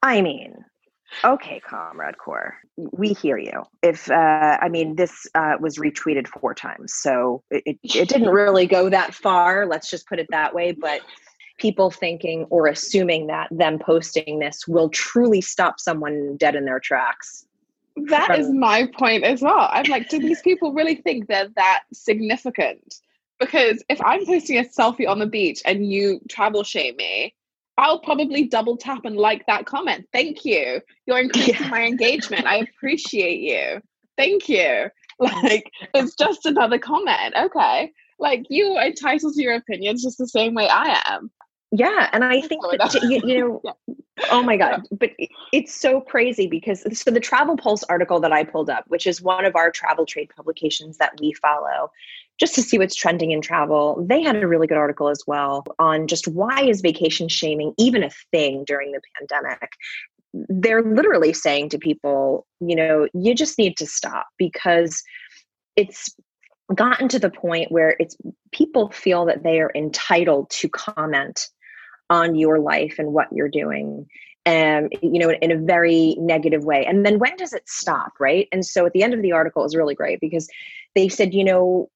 I 0.03 0.21
mean, 0.21 0.57
okay, 1.25 1.61
Comrade 1.61 2.19
Core, 2.19 2.57
we 2.77 3.15
hear 3.15 3.39
you. 3.39 3.63
If, 3.83 4.11
uh, 4.11 4.59
I 4.61 4.69
mean, 4.69 4.97
this 4.97 5.27
uh, 5.35 5.55
was 5.61 5.79
retweeted 5.79 6.27
four 6.29 6.55
times, 6.55 6.93
so 6.95 7.43
it, 7.51 7.79
it 7.83 8.09
didn't 8.09 8.31
really 8.31 8.67
go 8.67 8.91
that 8.91 9.15
far, 9.15 9.67
let's 9.67 9.89
just 9.89 10.07
put 10.09 10.19
it 10.19 10.27
that 10.31 10.55
way, 10.55 10.73
but 10.73 11.01
people 11.63 11.93
thinking 11.93 12.45
or 12.51 12.67
assuming 12.67 13.29
that 13.29 13.49
them 13.53 13.79
posting 13.79 14.41
this 14.41 14.67
will 14.67 14.89
truly 14.89 15.41
stop 15.41 15.79
someone 15.79 16.37
dead 16.37 16.57
in 16.57 16.65
their 16.65 16.81
tracks. 16.81 17.47
That 18.09 18.27
from- 18.27 18.41
is 18.41 18.51
my 18.51 18.89
point 18.99 19.23
as 19.23 19.41
well. 19.41 19.69
I'm 19.71 19.87
like, 19.87 20.09
do 20.09 20.19
these 20.19 20.43
people 20.43 20.73
really 20.73 20.97
think 20.97 21.29
they're 21.29 21.49
that 21.55 21.85
significant? 21.93 22.97
Because 23.39 23.83
if 23.89 24.01
I'm 24.05 24.27
posting 24.27 24.59
a 24.59 24.65
selfie 24.65 25.09
on 25.09 25.21
the 25.21 25.27
beach 25.27 25.63
and 25.65 25.91
you 25.91 26.21
travel 26.29 26.65
shame 26.65 26.97
me, 26.97 27.35
I'll 27.79 28.01
probably 28.01 28.45
double 28.45 28.77
tap 28.77 29.05
and 29.05 29.17
like 29.17 29.47
that 29.47 29.65
comment. 29.65 30.07
Thank 30.13 30.45
you. 30.45 30.81
You're 31.07 31.19
increasing 31.19 31.55
yeah. 31.61 31.69
my 31.69 31.85
engagement. 31.85 32.47
I 32.47 32.57
appreciate 32.59 33.41
you. 33.41 33.81
Thank 34.19 34.49
you. 34.49 34.89
Like, 35.19 35.71
it's 35.95 36.17
just 36.17 36.47
another 36.47 36.81
comment. 36.81 37.35
Okay. 37.39 37.93
Like, 38.19 38.45
you 38.49 38.75
are 38.75 38.87
entitled 38.87 39.35
to 39.35 39.43
your 39.43 39.55
opinions 39.55 40.03
just 40.03 40.19
the 40.19 40.27
same 40.27 40.53
way 40.55 40.67
I 40.69 41.01
am. 41.07 41.31
Yeah, 41.75 42.11
and 42.13 42.23
I 42.23 42.43
think 42.43 42.63
that, 42.71 43.03
you, 43.03 43.23
you, 43.25 43.39
know, 43.39 43.61
yeah. 43.65 44.27
oh 44.31 44.43
my 44.43 44.59
god, 44.59 44.83
but 44.91 45.11
it's 45.55 45.75
so 45.75 46.03
crazy 46.03 46.47
because 46.47 46.85
so 46.99 47.11
the 47.11 47.19
Travel 47.19 47.57
Pulse 47.57 47.83
article 47.85 48.21
that 48.21 48.31
I 48.31 48.45
pulled 48.45 48.69
up, 48.69 48.85
which 48.89 49.07
is 49.07 49.23
one 49.23 49.47
of 49.47 49.57
our 49.57 49.71
travel 49.71 50.05
trade 50.05 50.31
publications 50.37 50.99
that 50.99 51.15
we 51.19 51.33
follow, 51.33 51.91
just 52.39 52.55
to 52.57 52.63
see 52.63 52.79
what's 52.79 52.95
trending 52.95 53.31
in 53.31 53.41
travel, 53.41 54.05
they 54.07 54.23
had 54.23 54.37
a 54.37 54.47
really 54.47 54.67
good 54.67 54.77
article 54.77 55.09
as 55.09 55.25
well 55.27 55.65
on 55.79 56.07
just 56.07 56.29
why 56.29 56.63
is 56.63 56.83
vacation 56.83 57.27
shaming 57.27 57.73
even 57.79 58.03
a 58.03 58.11
thing 58.31 58.65
during 58.67 58.93
the 58.93 59.01
pandemic. 59.19 59.73
They're 60.35 60.83
literally 60.83 61.33
saying 61.33 61.71
to 61.71 61.79
people, 61.79 62.47
you 62.61 62.77
know, 62.77 63.09
you 63.15 63.35
just 63.35 63.57
need 63.57 63.79
to 63.79 63.87
stop 63.87 64.27
because 64.37 65.03
it's 65.75 66.15
gotten 66.75 67.09
to 67.09 67.19
the 67.19 67.31
point 67.31 67.73
where 67.73 67.97
it's 67.99 68.17
people 68.51 68.91
feel 68.91 69.25
that 69.25 69.43
they 69.43 69.61
are 69.61 69.73
entitled 69.75 70.51
to 70.51 70.69
comment 70.69 71.49
on 72.13 72.37
your 72.37 72.59
life 72.59 72.97
and 72.99 73.13
what 73.13 73.29
you're 73.33 73.49
doing 73.49 74.07
um, 74.45 74.89
you 75.01 75.21
know, 75.21 75.31
in 75.31 75.53
a 75.53 75.57
very 75.57 76.17
negative 76.19 76.65
way. 76.65 76.85
And 76.85 77.07
then 77.07 77.21
when 77.21 77.37
does 77.37 77.53
it 77.53 77.69
stop, 77.69 78.13
right? 78.19 78.49
And 78.51 78.67
so 78.67 78.85
at 78.85 78.93
the 78.93 79.05
end 79.05 79.15
of 79.15 79.23
the 79.23 79.31
article 79.31 79.65
is 79.65 79.77
really 79.77 79.95
great 79.95 80.19
because 80.21 80.49
they 80.97 81.09
said, 81.09 81.33
you 81.33 81.45
know, 81.45 81.89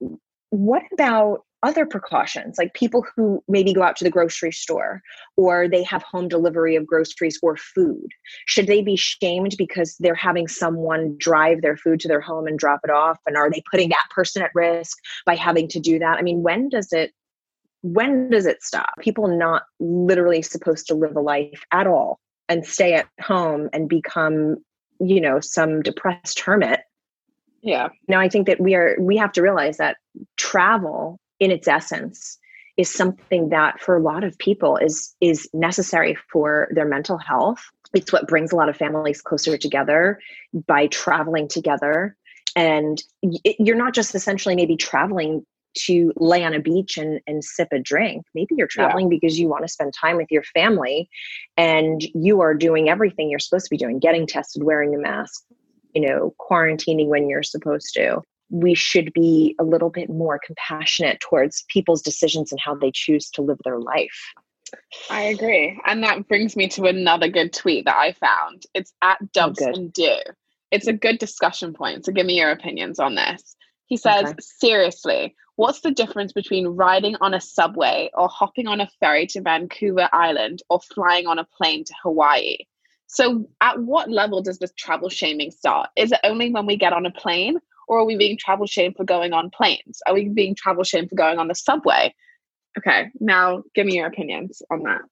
what 0.51 0.83
about 0.93 1.41
other 1.63 1.87
precautions 1.87 2.59
like 2.59 2.75
people 2.75 3.05
who 3.17 3.43
maybe 3.49 3.73
go 3.73 3.83
out 3.83 3.97
to 3.97 4.05
the 4.05 4.11
grocery 4.11 4.53
store 4.53 5.03
or 5.37 5.67
they 5.67 5.83
have 5.83 6.03
home 6.03 6.29
delivery 6.29 6.77
of 6.77 6.87
groceries 6.87 7.39
or 7.43 7.57
food 7.57 8.09
should 8.47 8.67
they 8.67 8.83
be 8.83 8.95
shamed 8.95 9.55
because 9.57 9.97
they're 9.99 10.15
having 10.15 10.47
someone 10.47 11.17
drive 11.19 11.63
their 11.63 11.77
food 11.77 11.99
to 11.99 12.09
their 12.09 12.21
home 12.21 12.47
and 12.47 12.59
drop 12.59 12.81
it 12.85 12.91
off 12.91 13.19
and 13.27 13.37
are 13.37 13.51
they 13.51 13.63
putting 13.71 13.89
that 13.89 14.07
person 14.15 14.43
at 14.43 14.51
risk 14.55 14.99
by 15.25 15.35
having 15.35 15.67
to 15.67 15.81
do 15.81 15.99
that 15.99 16.19
i 16.19 16.23
mean 16.23 16.43
when 16.43 16.69
does 16.69 16.93
it 16.93 17.13
when 17.93 18.31
does 18.31 18.47
it 18.47 18.63
stop? 18.63 18.91
People 19.01 19.29
not 19.29 19.65
literally 19.79 20.43
supposed 20.43 20.87
to 20.89 20.95
live 20.95 21.17
a 21.17 21.21
life 21.21 21.63
at 21.73 21.87
all 21.87 22.19
and 22.49 22.67
stay 22.67 22.95
at 22.95 23.07
home 23.21 23.69
and 23.73 23.89
become, 23.89 24.57
you 25.01 25.21
know, 25.21 25.41
some 25.41 25.83
depressed 25.83 26.41
hermit. 26.41 26.81
Yeah. 27.63 27.89
Now 28.09 28.21
I 28.21 28.29
think 28.29 28.47
that 28.47 28.61
we 28.61 28.75
are 28.75 28.97
we 29.01 29.17
have 29.17 29.33
to 29.33 29.43
realize 29.43 29.77
that 29.79 29.97
travel 30.37 31.19
in 31.41 31.51
its 31.51 31.69
essence 31.69 32.39
is 32.77 32.93
something 32.93 33.49
that 33.49 33.81
for 33.81 33.97
a 33.97 34.03
lot 34.03 34.25
of 34.25 34.39
people 34.39 34.77
is 34.77 35.15
is 35.21 35.49
necessary 35.53 36.17
for 36.31 36.69
their 36.73 36.87
mental 36.87 37.19
health. 37.19 37.63
It's 37.95 38.13
what 38.13 38.29
brings 38.29 38.53
a 38.53 38.57
lot 38.57 38.69
of 38.69 38.77
families 38.77 39.23
closer 39.23 39.57
together 39.57 40.19
by 40.67 40.89
traveling 40.89 41.49
together 41.49 42.17
and 42.55 43.03
you're 43.23 43.77
not 43.77 43.95
just 43.95 44.15
essentially 44.15 44.57
maybe 44.57 44.77
traveling 44.77 45.45
to 45.85 46.13
lay 46.17 46.45
on 46.45 46.55
a 46.55 46.61
beach 46.61 46.97
and, 46.97 47.21
and 47.27 47.45
sip 47.45 47.69
a 47.73 47.79
drink. 47.79 48.25
Maybe 48.35 48.55
you're 48.57 48.67
traveling 48.67 49.07
yeah. 49.07 49.19
because 49.21 49.39
you 49.39 49.49
want 49.49 49.65
to 49.65 49.73
spend 49.73 49.93
time 49.93 50.17
with 50.17 50.31
your 50.31 50.43
family 50.43 51.09
and 51.57 52.03
you 52.15 52.41
are 52.41 52.55
doing 52.55 52.89
everything 52.89 53.31
you're 53.31 53.39
supposed 53.39 53.67
to 53.67 53.71
be 53.71 53.77
doing, 53.77 53.99
getting 53.99 54.27
tested, 54.27 54.63
wearing 54.63 54.95
a 54.95 54.99
mask, 54.99 55.45
you 55.95 56.07
know, 56.07 56.35
quarantining 56.41 57.09
when 57.09 57.29
you're 57.29 57.43
supposed 57.43 57.93
to. 57.95 58.21
We 58.51 58.75
should 58.75 59.13
be 59.13 59.57
a 59.59 59.65
little 59.65 59.91
bit 59.91 60.09
more 60.09 60.41
compassionate 60.45 61.21
towards 61.21 61.65
people's 61.69 62.03
decisions 62.03 62.53
and 62.53 62.61
how 62.61 62.75
they 62.75 62.93
choose 62.95 63.29
to 63.31 63.43
live 63.43 63.59
their 63.65 63.79
life. 63.79 64.33
I 65.11 65.23
agree. 65.23 65.81
And 65.87 66.03
that 66.03 66.29
brings 66.29 66.57
me 66.57 66.69
to 66.69 66.85
another 66.85 67.29
good 67.29 67.53
tweet 67.53 67.85
that 67.87 67.97
I 67.97 68.13
found. 68.13 68.65
It's 68.75 68.93
at 69.03 69.19
Dubs 69.33 69.61
oh, 69.63 69.73
and 69.73 69.93
Do. 69.93 70.17
It's 70.71 70.87
a 70.87 70.93
good 70.93 71.19
discussion 71.19 71.73
point. 71.73 72.05
So 72.05 72.13
give 72.13 72.27
me 72.27 72.39
your 72.39 72.51
opinions 72.51 72.99
on 72.99 73.15
this. 73.15 73.57
He 73.87 73.97
says, 73.97 74.31
okay. 74.31 74.35
seriously, 74.41 75.37
what's 75.57 75.81
the 75.81 75.91
difference 75.91 76.33
between 76.33 76.69
riding 76.69 77.17
on 77.21 77.35
a 77.35 77.41
subway 77.41 78.11
or 78.15 78.29
hopping 78.29 78.67
on 78.67 78.81
a 78.81 78.89
ferry 79.01 79.27
to 79.29 79.41
Vancouver 79.41 80.09
Island 80.13 80.63
or 80.71 80.81
flying 80.81 81.27
on 81.27 81.39
a 81.39 81.45
plane 81.45 81.85
to 81.85 81.95
Hawaii? 82.03 82.59
So, 83.09 83.49
at 83.61 83.79
what 83.81 84.11
level 84.11 84.43
does 84.43 84.59
this 84.59 84.73
travel 84.77 85.09
shaming 85.09 85.51
start? 85.51 85.91
Is 85.97 86.13
it 86.13 86.21
only 86.25 86.51
when 86.51 86.67
we 86.67 86.77
get 86.77 86.93
on 86.93 87.07
a 87.07 87.11
plane, 87.11 87.59
or 87.89 88.01
are 88.01 88.05
we 88.05 88.17
being 88.17 88.37
travel 88.37 88.67
shamed 88.67 88.97
for 88.97 89.05
going 89.05 89.33
on 89.33 89.51
planes? 89.51 90.01
Are 90.07 90.15
we 90.15 90.29
being 90.29 90.55
travel 90.55 90.85
shamed 90.85 91.11
for 91.11 91.15
going 91.15 91.39
on 91.39 91.49
the 91.49 91.55
subway? 91.55 92.15
Okay, 92.79 93.11
now 93.21 93.63
give 93.75 93.87
me 93.87 93.97
your 93.97 94.07
opinions 94.07 94.61
on 94.71 94.83
that. 94.83 95.03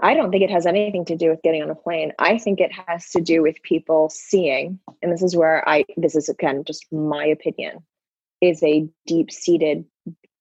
I 0.00 0.14
don't 0.14 0.30
think 0.30 0.42
it 0.42 0.50
has 0.50 0.66
anything 0.66 1.04
to 1.06 1.16
do 1.16 1.30
with 1.30 1.42
getting 1.42 1.62
on 1.62 1.70
a 1.70 1.74
plane. 1.74 2.12
I 2.18 2.38
think 2.38 2.60
it 2.60 2.72
has 2.72 3.10
to 3.10 3.20
do 3.20 3.42
with 3.42 3.62
people 3.62 4.10
seeing, 4.10 4.78
and 5.02 5.12
this 5.12 5.22
is 5.22 5.34
where 5.34 5.66
I, 5.68 5.84
this 5.96 6.14
is 6.14 6.28
again 6.28 6.64
just 6.64 6.86
my 6.92 7.24
opinion, 7.24 7.78
is 8.40 8.62
a 8.62 8.88
deep 9.06 9.30
seated 9.30 9.84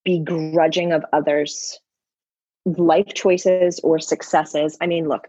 begrudging 0.04 0.92
of 0.92 1.04
others' 1.14 1.80
life 2.66 3.14
choices 3.14 3.80
or 3.80 4.00
successes. 4.00 4.78
I 4.82 4.88
mean, 4.88 5.08
look, 5.08 5.28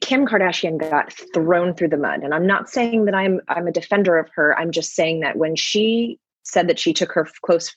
Kim 0.00 0.26
Kardashian 0.26 0.78
got 0.78 1.12
thrown 1.34 1.74
through 1.74 1.88
the 1.88 1.98
mud, 1.98 2.22
and 2.22 2.32
I'm 2.32 2.46
not 2.46 2.70
saying 2.70 3.04
that 3.04 3.14
I'm 3.14 3.40
I'm 3.48 3.66
a 3.66 3.72
defender 3.72 4.18
of 4.18 4.28
her. 4.34 4.58
I'm 4.58 4.70
just 4.70 4.94
saying 4.94 5.20
that 5.20 5.36
when 5.36 5.54
she 5.54 6.18
said 6.44 6.68
that 6.68 6.78
she 6.78 6.92
took 6.92 7.12
her 7.12 7.26
close 7.42 7.74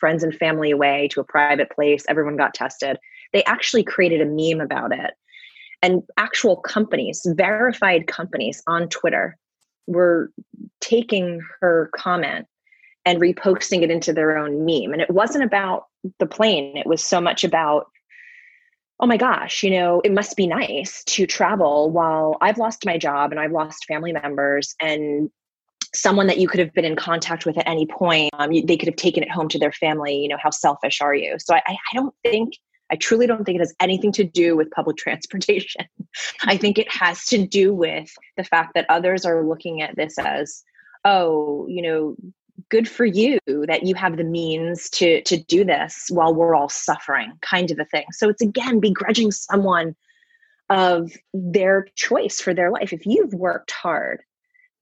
friends 0.00 0.22
and 0.22 0.34
family 0.34 0.70
away 0.70 1.08
to 1.12 1.20
a 1.20 1.24
private 1.24 1.70
place, 1.70 2.04
everyone 2.08 2.36
got 2.36 2.54
tested. 2.54 2.98
They 3.32 3.44
actually 3.44 3.84
created 3.84 4.20
a 4.20 4.24
meme 4.24 4.60
about 4.60 4.92
it. 4.92 5.14
And 5.82 6.02
actual 6.16 6.56
companies, 6.56 7.24
verified 7.26 8.06
companies 8.06 8.62
on 8.66 8.88
Twitter, 8.88 9.36
were 9.86 10.32
taking 10.80 11.40
her 11.60 11.90
comment 11.94 12.46
and 13.08 13.22
reposting 13.22 13.80
it 13.80 13.90
into 13.90 14.12
their 14.12 14.36
own 14.36 14.66
meme. 14.66 14.92
And 14.92 15.00
it 15.00 15.10
wasn't 15.10 15.42
about 15.42 15.86
the 16.18 16.26
plane, 16.26 16.76
it 16.76 16.86
was 16.86 17.02
so 17.02 17.22
much 17.22 17.42
about, 17.42 17.86
oh 19.00 19.06
my 19.06 19.16
gosh, 19.16 19.62
you 19.62 19.70
know, 19.70 20.02
it 20.04 20.12
must 20.12 20.36
be 20.36 20.46
nice 20.46 21.02
to 21.04 21.26
travel 21.26 21.90
while 21.90 22.36
I've 22.42 22.58
lost 22.58 22.84
my 22.84 22.98
job 22.98 23.30
and 23.30 23.40
I've 23.40 23.52
lost 23.52 23.86
family 23.86 24.12
members 24.12 24.74
and 24.78 25.30
someone 25.94 26.26
that 26.26 26.36
you 26.36 26.48
could 26.48 26.60
have 26.60 26.74
been 26.74 26.84
in 26.84 26.96
contact 26.96 27.46
with 27.46 27.56
at 27.56 27.66
any 27.66 27.86
point 27.86 28.28
um, 28.38 28.50
they 28.66 28.76
could 28.76 28.88
have 28.88 28.96
taken 28.96 29.22
it 29.22 29.30
home 29.30 29.48
to 29.48 29.58
their 29.58 29.72
family 29.72 30.16
you 30.18 30.28
know 30.28 30.36
how 30.38 30.50
selfish 30.50 31.00
are 31.00 31.14
you? 31.14 31.36
So 31.38 31.54
I, 31.54 31.62
I 31.66 31.94
don't 31.94 32.14
think 32.22 32.52
i 32.90 32.96
truly 32.96 33.26
don't 33.26 33.44
think 33.44 33.56
it 33.56 33.60
has 33.60 33.74
anything 33.80 34.12
to 34.12 34.24
do 34.24 34.54
with 34.54 34.70
public 34.70 34.96
transportation. 35.04 35.86
I 36.44 36.58
think 36.58 36.78
it 36.78 36.92
has 36.92 37.24
to 37.26 37.46
do 37.46 37.72
with 37.72 38.10
the 38.36 38.44
fact 38.44 38.72
that 38.74 38.84
others 38.90 39.24
are 39.24 39.48
looking 39.48 39.80
at 39.80 39.96
this 39.96 40.18
as 40.18 40.62
oh 41.06 41.66
you 41.70 41.80
know 41.80 42.16
good 42.70 42.88
for 42.88 43.04
you 43.04 43.38
that 43.46 43.84
you 43.84 43.94
have 43.94 44.16
the 44.16 44.24
means 44.24 44.90
to 44.90 45.22
to 45.22 45.36
do 45.36 45.64
this 45.64 46.06
while 46.10 46.34
we're 46.34 46.54
all 46.54 46.68
suffering 46.68 47.32
kind 47.40 47.70
of 47.70 47.78
a 47.78 47.84
thing 47.86 48.04
so 48.12 48.28
it's 48.28 48.42
again 48.42 48.80
begrudging 48.80 49.30
someone 49.30 49.94
of 50.70 51.12
their 51.32 51.86
choice 51.94 52.40
for 52.40 52.52
their 52.52 52.70
life 52.70 52.92
if 52.92 53.06
you've 53.06 53.32
worked 53.32 53.70
hard 53.70 54.20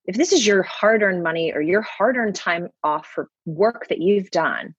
if 0.06 0.16
this 0.16 0.32
is 0.32 0.46
your 0.46 0.62
hard 0.62 1.02
earned 1.02 1.22
money 1.22 1.52
or 1.52 1.60
your 1.60 1.82
hard 1.82 2.16
earned 2.16 2.34
time 2.34 2.68
off 2.84 3.06
for 3.06 3.28
work 3.44 3.88
that 3.88 4.00
you've 4.00 4.30
done 4.30 4.74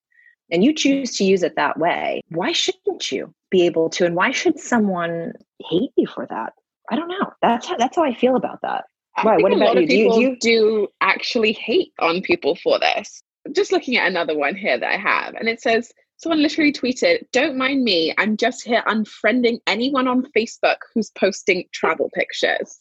and 0.51 0.63
you 0.63 0.73
choose 0.73 1.17
to 1.17 1.25
use 1.25 1.43
it 1.43 1.55
that 1.55 1.77
way, 1.77 2.21
why 2.29 2.51
shouldn't 2.53 3.11
you 3.11 3.33
be 3.49 3.65
able 3.65 3.89
to? 3.91 4.05
And 4.05 4.15
why 4.15 4.31
should 4.31 4.59
someone 4.59 5.33
hate 5.69 5.91
you 5.97 6.07
for 6.07 6.25
that? 6.29 6.53
I 6.89 6.95
don't 6.95 7.09
know. 7.09 7.33
That's 7.41 7.67
how, 7.67 7.75
that's 7.75 7.97
how 7.97 8.03
I 8.03 8.13
feel 8.13 8.37
about 8.37 8.61
that. 8.61 8.85
Why? 9.21 9.37
What 9.37 9.53
about 9.53 9.79
you? 9.81 9.87
Do, 9.87 9.95
you? 9.95 10.11
do 10.11 10.21
you 10.21 10.37
do 10.39 10.87
actually 11.01 11.53
hate 11.53 11.93
on 11.99 12.21
people 12.21 12.55
for 12.55 12.79
this? 12.79 13.23
Just 13.53 13.71
looking 13.71 13.97
at 13.97 14.07
another 14.07 14.37
one 14.37 14.55
here 14.55 14.77
that 14.77 14.89
I 14.89 14.97
have, 14.97 15.33
and 15.35 15.47
it 15.47 15.61
says 15.61 15.91
someone 16.17 16.41
literally 16.41 16.73
tweeted, 16.73 17.25
"Don't 17.31 17.57
mind 17.57 17.83
me. 17.83 18.13
I'm 18.17 18.37
just 18.37 18.63
here 18.63 18.83
unfriending 18.87 19.59
anyone 19.65 20.07
on 20.07 20.27
Facebook 20.35 20.77
who's 20.93 21.09
posting 21.11 21.65
travel 21.71 22.09
pictures." 22.13 22.79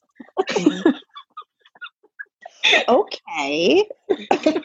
okay. 2.88 3.88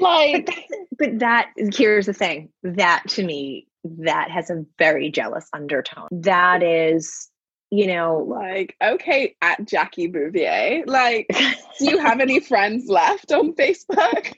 like, 0.00 0.46
but, 0.46 0.54
but 0.98 1.18
that 1.20 1.50
here's 1.74 2.06
the 2.06 2.12
thing. 2.12 2.50
That 2.62 3.04
to 3.10 3.24
me, 3.24 3.68
that 4.00 4.30
has 4.30 4.50
a 4.50 4.64
very 4.78 5.10
jealous 5.10 5.48
undertone. 5.52 6.08
That 6.10 6.62
is 6.62 7.30
you 7.70 7.86
know, 7.86 8.24
like, 8.28 8.76
okay, 8.82 9.34
at 9.42 9.66
Jackie 9.66 10.06
Bouvier, 10.06 10.84
like, 10.86 11.26
do 11.78 11.90
you 11.90 11.98
have 11.98 12.20
any 12.20 12.40
friends 12.48 12.88
left 12.88 13.32
on 13.32 13.54
Facebook? 13.54 14.32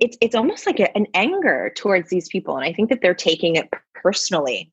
it's 0.00 0.16
it's 0.20 0.34
almost 0.34 0.66
like 0.66 0.80
a, 0.80 0.94
an 0.96 1.06
anger 1.14 1.72
towards 1.76 2.10
these 2.10 2.28
people, 2.28 2.56
and 2.56 2.64
I 2.64 2.72
think 2.72 2.90
that 2.90 3.00
they're 3.00 3.14
taking 3.14 3.56
it 3.56 3.68
personally. 3.94 4.70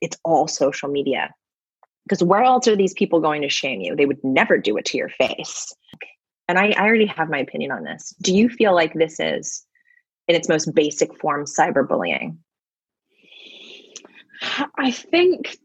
It's 0.00 0.16
all 0.24 0.46
social 0.46 0.88
media. 0.88 1.34
Because 2.04 2.22
where 2.24 2.42
else 2.42 2.66
are 2.66 2.76
these 2.76 2.94
people 2.94 3.20
going 3.20 3.42
to 3.42 3.48
shame 3.48 3.80
you? 3.80 3.94
They 3.94 4.06
would 4.06 4.22
never 4.24 4.58
do 4.58 4.76
it 4.76 4.84
to 4.86 4.98
your 4.98 5.10
face. 5.10 5.72
And 6.48 6.58
I, 6.58 6.72
I 6.76 6.84
already 6.84 7.06
have 7.06 7.30
my 7.30 7.38
opinion 7.38 7.70
on 7.70 7.84
this. 7.84 8.12
Do 8.20 8.34
you 8.34 8.48
feel 8.48 8.74
like 8.74 8.94
this 8.94 9.20
is, 9.20 9.64
in 10.26 10.34
its 10.34 10.48
most 10.48 10.74
basic 10.74 11.16
form, 11.20 11.44
cyberbullying? 11.44 12.36
I 14.76 14.90
think, 14.90 15.56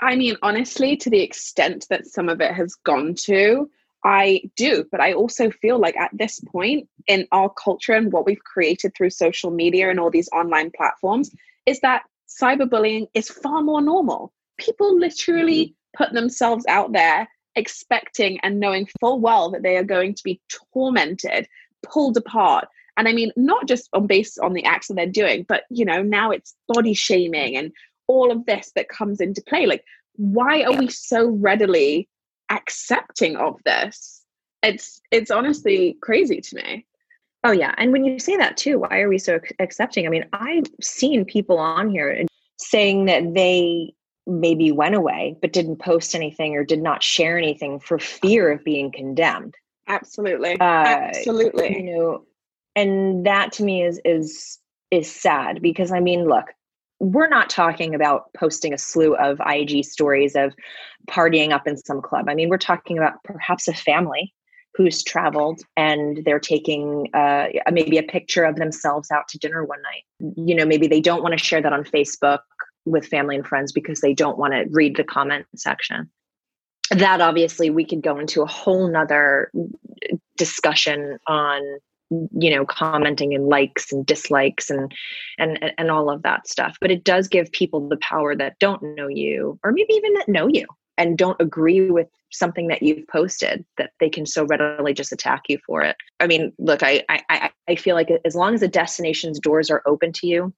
I 0.00 0.16
mean, 0.16 0.36
honestly, 0.42 0.96
to 0.98 1.10
the 1.10 1.22
extent 1.22 1.86
that 1.88 2.06
some 2.06 2.28
of 2.28 2.40
it 2.40 2.52
has 2.52 2.74
gone 2.74 3.14
to, 3.24 3.70
I 4.04 4.42
do, 4.54 4.84
but 4.90 5.00
I 5.00 5.14
also 5.14 5.50
feel 5.50 5.78
like 5.78 5.96
at 5.96 6.10
this 6.12 6.40
point 6.40 6.88
in 7.06 7.26
our 7.32 7.48
culture 7.48 7.92
and 7.92 8.12
what 8.12 8.26
we've 8.26 8.42
created 8.44 8.92
through 8.94 9.10
social 9.10 9.50
media 9.50 9.90
and 9.90 9.98
all 9.98 10.10
these 10.10 10.28
online 10.32 10.70
platforms 10.76 11.34
is 11.64 11.80
that 11.80 12.02
cyberbullying 12.28 13.08
is 13.14 13.28
far 13.28 13.62
more 13.62 13.80
normal. 13.80 14.32
People 14.58 14.96
literally 14.98 15.66
mm-hmm. 15.66 16.04
put 16.04 16.12
themselves 16.12 16.64
out 16.68 16.92
there 16.92 17.28
expecting 17.56 18.38
and 18.40 18.60
knowing 18.60 18.86
full 19.00 19.18
well 19.18 19.50
that 19.50 19.62
they 19.62 19.76
are 19.76 19.84
going 19.84 20.14
to 20.14 20.22
be 20.22 20.40
tormented, 20.72 21.48
pulled 21.82 22.16
apart. 22.16 22.68
And 22.96 23.08
I 23.08 23.12
mean, 23.12 23.32
not 23.36 23.66
just 23.66 23.88
on 23.92 24.06
based 24.06 24.38
on 24.38 24.52
the 24.52 24.64
acts 24.64 24.88
that 24.88 24.94
they're 24.94 25.06
doing, 25.06 25.44
but 25.48 25.64
you 25.70 25.84
know, 25.84 26.02
now 26.02 26.30
it's 26.30 26.54
body 26.68 26.94
shaming 26.94 27.56
and 27.56 27.72
all 28.08 28.30
of 28.30 28.46
this 28.46 28.72
that 28.74 28.88
comes 28.88 29.20
into 29.20 29.42
play. 29.42 29.66
Like, 29.66 29.84
why 30.16 30.62
are 30.62 30.72
we 30.72 30.88
so 30.88 31.28
readily 31.28 32.08
accepting 32.50 33.36
of 33.36 33.60
this? 33.64 34.22
It's 34.62 35.00
it's 35.10 35.30
honestly 35.30 35.96
crazy 36.00 36.40
to 36.40 36.56
me. 36.56 36.86
Oh 37.44 37.52
yeah, 37.52 37.74
and 37.78 37.92
when 37.92 38.04
you 38.04 38.18
say 38.18 38.36
that 38.36 38.56
too, 38.56 38.80
why 38.80 39.00
are 39.00 39.08
we 39.08 39.18
so 39.18 39.38
accepting? 39.58 40.06
I 40.06 40.10
mean, 40.10 40.26
I've 40.32 40.66
seen 40.80 41.24
people 41.24 41.58
on 41.58 41.90
here 41.90 42.24
saying 42.58 43.04
that 43.06 43.34
they 43.34 43.94
maybe 44.26 44.72
went 44.72 44.94
away 44.94 45.36
but 45.40 45.52
didn't 45.52 45.76
post 45.76 46.14
anything 46.14 46.56
or 46.56 46.64
did 46.64 46.82
not 46.82 47.02
share 47.02 47.38
anything 47.38 47.78
for 47.78 47.98
fear 47.98 48.50
of 48.50 48.64
being 48.64 48.90
condemned. 48.90 49.54
Absolutely. 49.86 50.58
Uh, 50.58 50.64
Absolutely. 50.64 51.76
You 51.76 51.94
know, 51.94 52.24
and 52.74 53.26
that 53.26 53.52
to 53.52 53.64
me 53.64 53.84
is 53.84 54.00
is 54.04 54.58
is 54.90 55.10
sad 55.10 55.62
because 55.62 55.92
I 55.92 56.00
mean, 56.00 56.26
look, 56.28 56.46
we're 56.98 57.28
not 57.28 57.50
talking 57.50 57.94
about 57.94 58.32
posting 58.34 58.72
a 58.72 58.78
slew 58.78 59.14
of 59.16 59.40
IG 59.46 59.84
stories 59.84 60.34
of 60.34 60.54
partying 61.08 61.52
up 61.52 61.66
in 61.66 61.76
some 61.76 62.00
club. 62.00 62.28
I 62.28 62.34
mean, 62.34 62.48
we're 62.48 62.58
talking 62.58 62.96
about 62.98 63.22
perhaps 63.24 63.68
a 63.68 63.74
family 63.74 64.32
who's 64.74 65.02
traveled 65.02 65.60
and 65.76 66.22
they're 66.24 66.38
taking 66.38 67.08
uh, 67.14 67.46
maybe 67.72 67.98
a 67.98 68.02
picture 68.02 68.44
of 68.44 68.56
themselves 68.56 69.10
out 69.10 69.26
to 69.28 69.38
dinner 69.38 69.64
one 69.64 69.80
night. 69.82 70.36
You 70.36 70.54
know, 70.54 70.66
maybe 70.66 70.86
they 70.86 71.00
don't 71.00 71.22
want 71.22 71.32
to 71.36 71.42
share 71.42 71.62
that 71.62 71.72
on 71.72 71.84
Facebook 71.84 72.40
with 72.84 73.06
family 73.06 73.36
and 73.36 73.46
friends 73.46 73.72
because 73.72 74.00
they 74.00 74.14
don't 74.14 74.38
want 74.38 74.52
to 74.52 74.66
read 74.70 74.96
the 74.96 75.04
comment 75.04 75.46
section. 75.56 76.10
That 76.90 77.20
obviously 77.20 77.70
we 77.70 77.84
could 77.84 78.02
go 78.02 78.18
into 78.18 78.42
a 78.42 78.46
whole 78.46 78.88
nother 78.88 79.50
discussion 80.36 81.18
on 81.26 81.60
you 82.10 82.50
know 82.50 82.64
commenting 82.64 83.34
and 83.34 83.48
likes 83.48 83.92
and 83.92 84.06
dislikes 84.06 84.70
and 84.70 84.92
and 85.38 85.72
and 85.76 85.90
all 85.90 86.10
of 86.10 86.22
that 86.22 86.48
stuff. 86.48 86.76
But 86.80 86.90
it 86.90 87.04
does 87.04 87.28
give 87.28 87.50
people 87.52 87.88
the 87.88 87.96
power 87.98 88.36
that 88.36 88.58
don't 88.58 88.82
know 88.82 89.08
you 89.08 89.58
or 89.64 89.72
maybe 89.72 89.92
even 89.94 90.14
that 90.14 90.28
know 90.28 90.48
you 90.48 90.66
and 90.98 91.18
don't 91.18 91.40
agree 91.40 91.90
with 91.90 92.08
something 92.30 92.68
that 92.68 92.82
you've 92.82 93.06
posted 93.08 93.64
that 93.76 93.90
they 94.00 94.08
can 94.08 94.26
so 94.26 94.44
readily 94.44 94.94
just 94.94 95.12
attack 95.12 95.42
you 95.48 95.58
for 95.66 95.82
it. 95.82 95.96
I 96.20 96.26
mean 96.26 96.52
look 96.58 96.82
i 96.82 97.04
i 97.08 97.50
i 97.68 97.74
feel 97.74 97.96
like 97.96 98.10
as 98.24 98.34
long 98.34 98.54
as 98.54 98.60
the 98.60 98.68
destination's 98.68 99.40
doors 99.40 99.70
are 99.70 99.82
open 99.86 100.12
to 100.12 100.26
you 100.26 100.52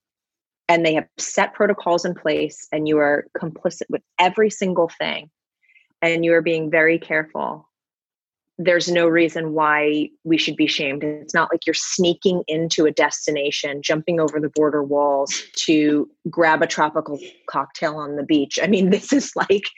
and 0.68 0.84
they 0.84 0.94
have 0.94 1.08
set 1.16 1.54
protocols 1.54 2.04
in 2.04 2.14
place 2.14 2.68
and 2.72 2.86
you 2.86 2.98
are 2.98 3.26
complicit 3.36 3.84
with 3.88 4.02
every 4.18 4.50
single 4.50 4.90
thing 4.98 5.30
and 6.02 6.24
you 6.24 6.34
are 6.34 6.42
being 6.42 6.70
very 6.70 6.98
careful 6.98 7.67
there's 8.58 8.90
no 8.90 9.06
reason 9.06 9.52
why 9.52 10.10
we 10.24 10.36
should 10.36 10.56
be 10.56 10.66
shamed. 10.66 11.04
It's 11.04 11.34
not 11.34 11.48
like 11.52 11.64
you're 11.64 11.74
sneaking 11.74 12.42
into 12.48 12.86
a 12.86 12.90
destination, 12.90 13.82
jumping 13.82 14.18
over 14.18 14.40
the 14.40 14.50
border 14.50 14.82
walls 14.82 15.42
to 15.66 16.10
grab 16.28 16.60
a 16.60 16.66
tropical 16.66 17.20
cocktail 17.48 17.96
on 17.96 18.16
the 18.16 18.24
beach. 18.24 18.58
I 18.60 18.66
mean, 18.66 18.90
this 18.90 19.12
is 19.12 19.32
like 19.36 19.68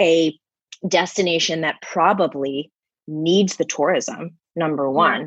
a 0.00 0.34
destination 0.88 1.60
that 1.60 1.82
probably 1.82 2.72
needs 3.06 3.56
the 3.56 3.64
tourism, 3.66 4.38
number 4.56 4.90
one. 4.90 5.20
Yeah. 5.20 5.26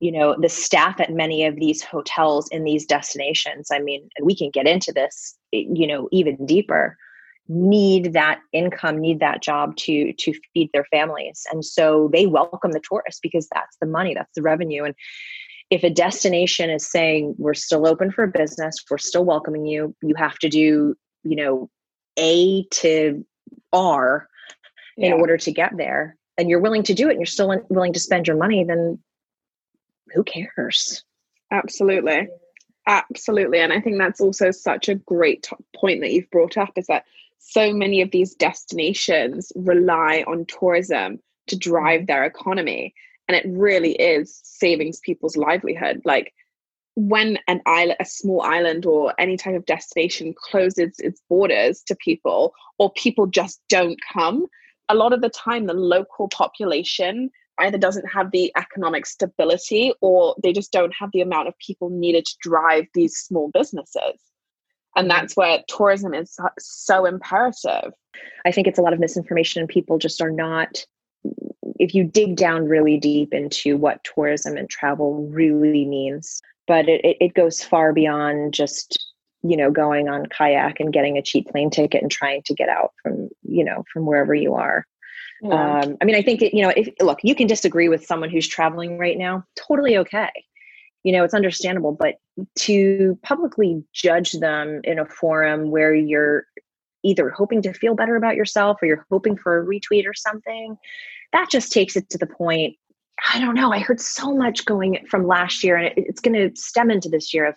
You 0.00 0.12
know, 0.12 0.36
the 0.38 0.48
staff 0.48 0.98
at 0.98 1.12
many 1.12 1.44
of 1.44 1.56
these 1.56 1.82
hotels 1.82 2.48
in 2.50 2.64
these 2.64 2.86
destinations, 2.86 3.68
I 3.70 3.80
mean, 3.80 4.08
we 4.22 4.34
can 4.34 4.50
get 4.50 4.66
into 4.66 4.92
this, 4.92 5.36
you 5.52 5.86
know, 5.86 6.08
even 6.10 6.46
deeper 6.46 6.96
need 7.50 8.12
that 8.12 8.40
income 8.52 9.00
need 9.00 9.18
that 9.18 9.42
job 9.42 9.76
to 9.76 10.12
to 10.12 10.32
feed 10.54 10.70
their 10.72 10.84
families. 10.84 11.44
And 11.50 11.64
so 11.64 12.08
they 12.12 12.26
welcome 12.26 12.70
the 12.70 12.80
tourists 12.80 13.20
because 13.20 13.48
that's 13.52 13.76
the 13.80 13.86
money 13.86 14.14
that's 14.14 14.34
the 14.36 14.42
revenue. 14.42 14.84
And 14.84 14.94
if 15.70 15.82
a 15.82 15.90
destination 15.90 16.70
is 16.70 16.88
saying 16.88 17.34
we're 17.38 17.54
still 17.54 17.86
open 17.86 18.10
for 18.10 18.26
business 18.26 18.76
we're 18.90 18.98
still 18.98 19.24
welcoming 19.24 19.66
you 19.66 19.94
you 20.02 20.14
have 20.16 20.36
to 20.38 20.48
do 20.48 20.96
you 21.22 21.36
know 21.36 21.70
a 22.18 22.64
to 22.72 23.24
r 23.72 24.28
in 24.96 25.12
order 25.12 25.36
to 25.36 25.52
get 25.52 25.76
there 25.76 26.16
and 26.36 26.50
you're 26.50 26.60
willing 26.60 26.82
to 26.82 26.92
do 26.92 27.08
it 27.08 27.12
and 27.12 27.20
you're 27.20 27.26
still 27.26 27.54
willing 27.68 27.92
to 27.92 28.00
spend 28.00 28.26
your 28.26 28.36
money 28.36 28.64
then 28.64 28.98
who 30.12 30.24
cares? 30.24 31.04
Absolutely 31.52 32.28
absolutely 32.86 33.58
and 33.58 33.72
i 33.72 33.80
think 33.80 33.98
that's 33.98 34.20
also 34.20 34.50
such 34.50 34.88
a 34.88 34.94
great 34.94 35.48
point 35.76 36.00
that 36.00 36.12
you've 36.12 36.30
brought 36.30 36.56
up 36.56 36.72
is 36.76 36.86
that 36.86 37.04
so 37.38 37.72
many 37.72 38.02
of 38.02 38.10
these 38.10 38.34
destinations 38.34 39.50
rely 39.56 40.24
on 40.26 40.46
tourism 40.46 41.18
to 41.46 41.56
drive 41.56 42.00
mm-hmm. 42.00 42.06
their 42.06 42.24
economy 42.24 42.94
and 43.30 43.36
it 43.36 43.46
really 43.46 43.92
is 43.92 44.40
saving 44.42 44.92
people's 45.04 45.36
livelihood. 45.36 46.02
Like 46.04 46.34
when 46.96 47.38
an 47.46 47.62
island 47.64 47.96
a 48.00 48.04
small 48.04 48.42
island 48.42 48.84
or 48.84 49.14
any 49.20 49.36
type 49.36 49.54
of 49.54 49.64
destination 49.66 50.34
closes 50.36 50.98
its 50.98 51.22
borders 51.28 51.80
to 51.86 51.94
people 51.94 52.52
or 52.78 52.92
people 52.94 53.26
just 53.26 53.60
don't 53.68 54.00
come 54.12 54.46
a 54.88 54.96
lot 54.96 55.12
of 55.12 55.20
the 55.20 55.30
time 55.30 55.66
the 55.66 55.72
local 55.72 56.26
population 56.28 57.30
either 57.60 57.78
doesn't 57.78 58.08
have 58.10 58.30
the 58.30 58.52
economic 58.56 59.06
stability 59.06 59.92
or 60.00 60.34
they 60.42 60.52
just 60.52 60.72
don't 60.72 60.94
have 60.98 61.10
the 61.12 61.20
amount 61.20 61.48
of 61.48 61.58
people 61.58 61.90
needed 61.90 62.26
to 62.26 62.36
drive 62.40 62.86
these 62.94 63.16
small 63.16 63.50
businesses. 63.52 64.20
And 64.96 65.08
mm-hmm. 65.08 65.08
that's 65.08 65.36
where 65.36 65.62
tourism 65.68 66.14
is 66.14 66.36
so 66.58 67.04
imperative. 67.04 67.92
I 68.44 68.52
think 68.52 68.66
it's 68.66 68.78
a 68.78 68.82
lot 68.82 68.92
of 68.92 69.00
misinformation 69.00 69.60
and 69.60 69.68
people 69.68 69.98
just 69.98 70.20
are 70.20 70.32
not 70.32 70.84
if 71.78 71.94
you 71.94 72.04
dig 72.04 72.36
down 72.36 72.66
really 72.66 72.98
deep 72.98 73.32
into 73.32 73.76
what 73.76 74.04
tourism 74.04 74.56
and 74.56 74.68
travel 74.68 75.26
really 75.28 75.84
means 75.86 76.42
but 76.66 76.88
it, 76.88 77.16
it 77.20 77.34
goes 77.34 77.64
far 77.64 77.92
beyond 77.92 78.54
just 78.54 79.12
you 79.42 79.56
know 79.56 79.70
going 79.70 80.08
on 80.08 80.26
kayak 80.26 80.80
and 80.80 80.92
getting 80.92 81.18
a 81.18 81.22
cheap 81.22 81.48
plane 81.48 81.70
ticket 81.70 82.02
and 82.02 82.10
trying 82.10 82.42
to 82.44 82.54
get 82.54 82.68
out 82.68 82.92
from 83.02 83.28
you 83.42 83.64
know 83.64 83.84
from 83.92 84.06
wherever 84.06 84.34
you 84.34 84.54
are 84.54 84.86
um, 85.44 85.96
i 86.00 86.04
mean 86.04 86.14
i 86.14 86.22
think 86.22 86.42
it, 86.42 86.54
you 86.54 86.62
know 86.62 86.72
if 86.76 86.88
look 87.00 87.18
you 87.22 87.34
can 87.34 87.46
disagree 87.46 87.88
with 87.88 88.04
someone 88.04 88.30
who's 88.30 88.48
traveling 88.48 88.98
right 88.98 89.18
now 89.18 89.44
totally 89.56 89.96
okay. 89.96 90.30
You 91.02 91.12
know 91.12 91.24
it's 91.24 91.32
understandable 91.32 91.92
but 91.92 92.16
to 92.58 93.18
publicly 93.22 93.82
judge 93.94 94.32
them 94.32 94.80
in 94.84 94.98
a 94.98 95.06
forum 95.06 95.70
where 95.70 95.94
you're 95.94 96.44
either 97.02 97.30
hoping 97.30 97.62
to 97.62 97.72
feel 97.72 97.94
better 97.94 98.16
about 98.16 98.36
yourself 98.36 98.82
or 98.82 98.86
you're 98.86 99.06
hoping 99.10 99.36
for 99.36 99.60
a 99.60 99.64
retweet 99.64 100.06
or 100.06 100.12
something 100.12 100.76
that 101.32 101.48
just 101.50 101.72
takes 101.72 101.96
it 101.96 102.10
to 102.10 102.18
the 102.18 102.26
point 102.26 102.76
i 103.32 103.40
don't 103.40 103.54
know 103.54 103.72
i 103.72 103.78
heard 103.78 103.98
so 103.98 104.34
much 104.34 104.66
going 104.66 105.02
from 105.08 105.26
last 105.26 105.64
year 105.64 105.74
and 105.76 105.86
it, 105.86 105.94
it's 105.96 106.20
going 106.20 106.34
to 106.34 106.54
stem 106.60 106.90
into 106.90 107.08
this 107.08 107.32
year 107.32 107.46
of 107.46 107.54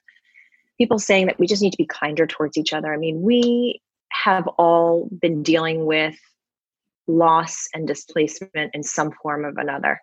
people 0.77 0.99
saying 0.99 1.27
that 1.27 1.39
we 1.39 1.47
just 1.47 1.61
need 1.61 1.71
to 1.71 1.77
be 1.77 1.85
kinder 1.85 2.27
towards 2.27 2.57
each 2.57 2.73
other. 2.73 2.93
I 2.93 2.97
mean 2.97 3.21
we 3.21 3.81
have 4.11 4.47
all 4.57 5.09
been 5.21 5.43
dealing 5.43 5.85
with 5.85 6.15
loss 7.07 7.67
and 7.73 7.87
displacement 7.87 8.73
in 8.73 8.83
some 8.83 9.11
form 9.21 9.45
of 9.45 9.57
another 9.57 9.99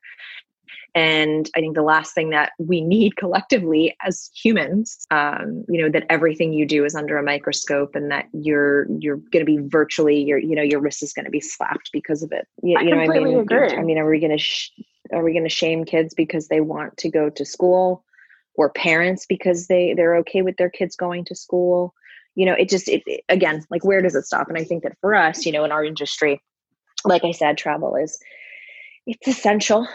and 0.94 1.48
I 1.56 1.60
think 1.60 1.76
the 1.76 1.82
last 1.82 2.14
thing 2.14 2.30
that 2.30 2.52
we 2.58 2.80
need 2.80 3.16
collectively 3.16 3.96
as 4.04 4.30
humans, 4.34 5.06
um, 5.10 5.64
you 5.68 5.80
know, 5.80 5.88
that 5.90 6.04
everything 6.10 6.52
you 6.52 6.66
do 6.66 6.84
is 6.84 6.94
under 6.94 7.16
a 7.16 7.22
microscope 7.22 7.94
and 7.94 8.10
that 8.10 8.26
you're 8.32 8.86
you're 8.98 9.16
going 9.16 9.44
to 9.44 9.44
be 9.44 9.58
virtually 9.58 10.20
your 10.20 10.38
you 10.38 10.56
know 10.56 10.62
your 10.62 10.80
wrist 10.80 11.02
is 11.02 11.12
going 11.12 11.26
to 11.26 11.30
be 11.30 11.40
slapped 11.40 11.90
because 11.92 12.22
of 12.22 12.32
it. 12.32 12.46
You, 12.62 12.76
I 12.76 12.82
you 12.82 12.90
know, 12.90 13.00
I 13.00 13.06
mean, 13.06 13.38
agree. 13.38 13.70
I 13.70 13.82
mean, 13.82 13.98
are 13.98 14.08
we 14.08 14.18
going 14.18 14.32
to 14.32 14.38
sh- 14.38 14.70
are 15.12 15.22
we 15.22 15.32
going 15.32 15.44
to 15.44 15.50
shame 15.50 15.84
kids 15.84 16.12
because 16.14 16.48
they 16.48 16.60
want 16.60 16.96
to 16.98 17.08
go 17.08 17.30
to 17.30 17.44
school, 17.44 18.04
or 18.54 18.70
parents 18.70 19.26
because 19.26 19.68
they 19.68 19.94
they're 19.94 20.16
okay 20.16 20.42
with 20.42 20.56
their 20.56 20.70
kids 20.70 20.96
going 20.96 21.24
to 21.26 21.36
school? 21.36 21.94
You 22.34 22.46
know, 22.46 22.54
it 22.54 22.68
just 22.68 22.88
it, 22.88 23.04
it 23.06 23.22
again 23.28 23.64
like 23.70 23.84
where 23.84 24.02
does 24.02 24.16
it 24.16 24.24
stop? 24.24 24.48
And 24.48 24.58
I 24.58 24.64
think 24.64 24.82
that 24.82 24.98
for 25.00 25.14
us, 25.14 25.46
you 25.46 25.52
know, 25.52 25.64
in 25.64 25.70
our 25.70 25.84
industry, 25.84 26.42
like 27.04 27.24
I 27.24 27.32
said, 27.32 27.58
travel 27.58 27.96
is 27.96 28.18
it's 29.06 29.28
essential 29.28 29.88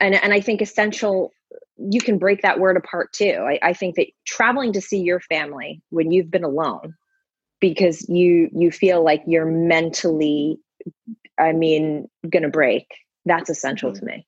and 0.00 0.14
and 0.14 0.32
I 0.32 0.40
think 0.40 0.60
essential 0.60 1.32
you 1.78 2.00
can 2.00 2.18
break 2.18 2.42
that 2.42 2.60
word 2.60 2.76
apart 2.76 3.12
too. 3.12 3.38
I, 3.40 3.58
I 3.62 3.72
think 3.72 3.96
that 3.96 4.08
traveling 4.26 4.72
to 4.74 4.80
see 4.80 5.00
your 5.00 5.20
family 5.20 5.80
when 5.90 6.10
you've 6.10 6.30
been 6.30 6.44
alone 6.44 6.94
because 7.60 8.08
you 8.08 8.50
you 8.52 8.70
feel 8.70 9.02
like 9.02 9.22
you're 9.26 9.46
mentally 9.46 10.58
I 11.38 11.52
mean 11.52 12.08
gonna 12.28 12.48
break. 12.50 12.86
That's 13.24 13.50
essential 13.50 13.90
mm-hmm. 13.90 14.06
to 14.06 14.12
me. 14.12 14.26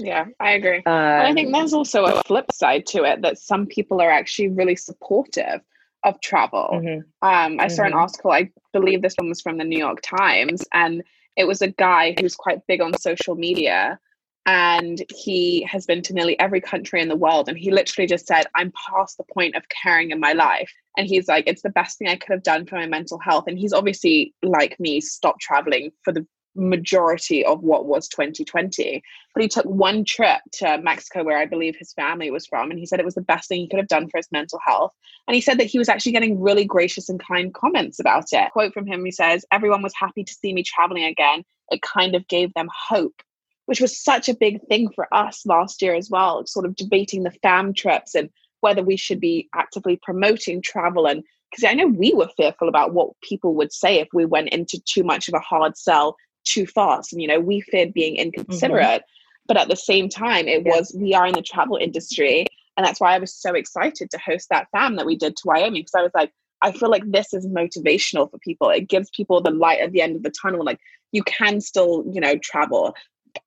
Yeah, 0.00 0.26
I 0.40 0.52
agree. 0.52 0.78
Um, 0.78 0.84
I 0.86 1.32
think 1.34 1.48
um, 1.48 1.52
there's 1.52 1.74
also 1.74 2.04
a 2.04 2.22
flip 2.24 2.50
side 2.50 2.86
to 2.86 3.04
it 3.04 3.22
that 3.22 3.38
some 3.38 3.66
people 3.66 4.00
are 4.00 4.10
actually 4.10 4.48
really 4.48 4.74
supportive 4.74 5.60
of 6.02 6.20
travel. 6.20 6.70
Mm-hmm. 6.72 6.98
Um, 6.98 7.04
I 7.22 7.66
mm-hmm. 7.66 7.68
saw 7.68 7.82
an 7.82 7.90
mm-hmm. 7.90 7.98
article, 7.98 8.32
I 8.32 8.50
believe 8.72 9.02
this 9.02 9.14
one 9.16 9.28
was 9.28 9.40
from 9.40 9.58
the 9.58 9.64
New 9.64 9.78
York 9.78 10.00
Times, 10.02 10.64
and 10.72 11.02
it 11.36 11.46
was 11.46 11.62
a 11.62 11.68
guy 11.68 12.14
who's 12.20 12.34
quite 12.34 12.66
big 12.66 12.80
on 12.80 12.96
social 12.98 13.34
media 13.34 13.98
and 14.44 15.02
he 15.08 15.62
has 15.62 15.86
been 15.86 16.02
to 16.02 16.12
nearly 16.12 16.38
every 16.40 16.60
country 16.60 17.00
in 17.00 17.08
the 17.08 17.16
world 17.16 17.48
and 17.48 17.56
he 17.56 17.70
literally 17.70 18.08
just 18.08 18.26
said 18.26 18.44
i'm 18.56 18.72
past 18.72 19.16
the 19.16 19.24
point 19.32 19.54
of 19.54 19.62
caring 19.68 20.10
in 20.10 20.18
my 20.18 20.32
life. 20.32 20.72
And 20.96 21.06
he's 21.06 21.28
like 21.28 21.44
it's 21.46 21.62
the 21.62 21.70
best 21.70 21.98
thing 21.98 22.08
i 22.08 22.16
could 22.16 22.32
have 22.32 22.42
done 22.42 22.66
for 22.66 22.76
my 22.76 22.86
mental 22.86 23.18
health. 23.18 23.44
And 23.46 23.58
he's 23.58 23.72
obviously 23.72 24.34
like 24.42 24.78
me 24.80 25.00
stopped 25.00 25.40
traveling 25.40 25.92
for 26.02 26.12
the 26.12 26.26
majority 26.54 27.44
of 27.44 27.62
what 27.62 27.86
was 27.86 28.08
2020 28.08 29.02
but 29.34 29.42
he 29.42 29.48
took 29.48 29.64
one 29.64 30.04
trip 30.04 30.40
to 30.52 30.78
mexico 30.82 31.24
where 31.24 31.38
i 31.38 31.46
believe 31.46 31.74
his 31.76 31.92
family 31.94 32.30
was 32.30 32.46
from 32.46 32.70
and 32.70 32.78
he 32.78 32.86
said 32.86 33.00
it 33.00 33.04
was 33.04 33.14
the 33.14 33.22
best 33.22 33.48
thing 33.48 33.60
he 33.60 33.68
could 33.68 33.78
have 33.78 33.88
done 33.88 34.08
for 34.08 34.18
his 34.18 34.28
mental 34.32 34.60
health. 34.64 34.92
And 35.26 35.34
he 35.34 35.40
said 35.40 35.58
that 35.58 35.66
he 35.66 35.78
was 35.78 35.88
actually 35.88 36.12
getting 36.12 36.40
really 36.40 36.64
gracious 36.64 37.08
and 37.08 37.20
kind 37.20 37.52
comments 37.54 37.98
about 37.98 38.26
it. 38.32 38.50
Quote 38.52 38.72
from 38.72 38.86
him 38.86 39.04
he 39.04 39.10
says 39.10 39.44
everyone 39.50 39.82
was 39.82 39.94
happy 39.94 40.24
to 40.24 40.32
see 40.32 40.52
me 40.52 40.62
traveling 40.62 41.04
again. 41.04 41.44
It 41.70 41.82
kind 41.82 42.14
of 42.14 42.26
gave 42.28 42.52
them 42.54 42.68
hope 42.88 43.22
which 43.66 43.80
was 43.80 43.96
such 43.96 44.28
a 44.28 44.34
big 44.34 44.60
thing 44.66 44.90
for 44.92 45.06
us 45.14 45.46
last 45.46 45.80
year 45.80 45.94
as 45.94 46.10
well 46.10 46.44
sort 46.46 46.66
of 46.66 46.74
debating 46.74 47.22
the 47.22 47.30
fam 47.42 47.72
trips 47.72 48.14
and 48.14 48.28
whether 48.60 48.82
we 48.82 48.96
should 48.96 49.20
be 49.20 49.48
actively 49.54 49.98
promoting 50.02 50.60
travel. 50.60 51.06
And 51.06 51.22
because 51.50 51.64
I 51.64 51.74
know 51.74 51.86
we 51.86 52.12
were 52.12 52.28
fearful 52.36 52.68
about 52.68 52.92
what 52.92 53.10
people 53.22 53.54
would 53.54 53.72
say 53.72 54.00
if 54.00 54.08
we 54.12 54.24
went 54.24 54.48
into 54.48 54.80
too 54.84 55.04
much 55.04 55.28
of 55.28 55.34
a 55.34 55.40
hard 55.40 55.76
sell 55.76 56.16
too 56.44 56.66
fast. 56.66 57.12
And, 57.12 57.22
you 57.22 57.28
know, 57.28 57.40
we 57.40 57.60
feared 57.60 57.92
being 57.92 58.16
inconsiderate. 58.16 59.02
Mm-hmm. 59.02 59.46
But 59.48 59.56
at 59.56 59.68
the 59.68 59.76
same 59.76 60.08
time, 60.08 60.46
it 60.48 60.62
yeah. 60.64 60.72
was, 60.76 60.94
we 60.96 61.14
are 61.14 61.26
in 61.26 61.34
the 61.34 61.42
travel 61.42 61.76
industry. 61.76 62.46
And 62.76 62.86
that's 62.86 63.00
why 63.00 63.14
I 63.14 63.18
was 63.18 63.34
so 63.34 63.54
excited 63.54 64.10
to 64.10 64.18
host 64.18 64.48
that 64.50 64.68
fam 64.72 64.96
that 64.96 65.06
we 65.06 65.16
did 65.16 65.36
to 65.36 65.42
Wyoming. 65.44 65.82
Because 65.82 65.94
I 65.96 66.02
was 66.02 66.12
like, 66.14 66.32
I 66.62 66.72
feel 66.72 66.90
like 66.90 67.02
this 67.06 67.34
is 67.34 67.46
motivational 67.48 68.30
for 68.30 68.38
people. 68.38 68.70
It 68.70 68.88
gives 68.88 69.10
people 69.10 69.40
the 69.40 69.50
light 69.50 69.80
at 69.80 69.92
the 69.92 70.00
end 70.00 70.16
of 70.16 70.22
the 70.22 70.30
tunnel. 70.30 70.64
Like 70.64 70.78
you 71.10 71.22
can 71.24 71.60
still, 71.60 72.04
you 72.10 72.20
know, 72.20 72.36
travel, 72.38 72.94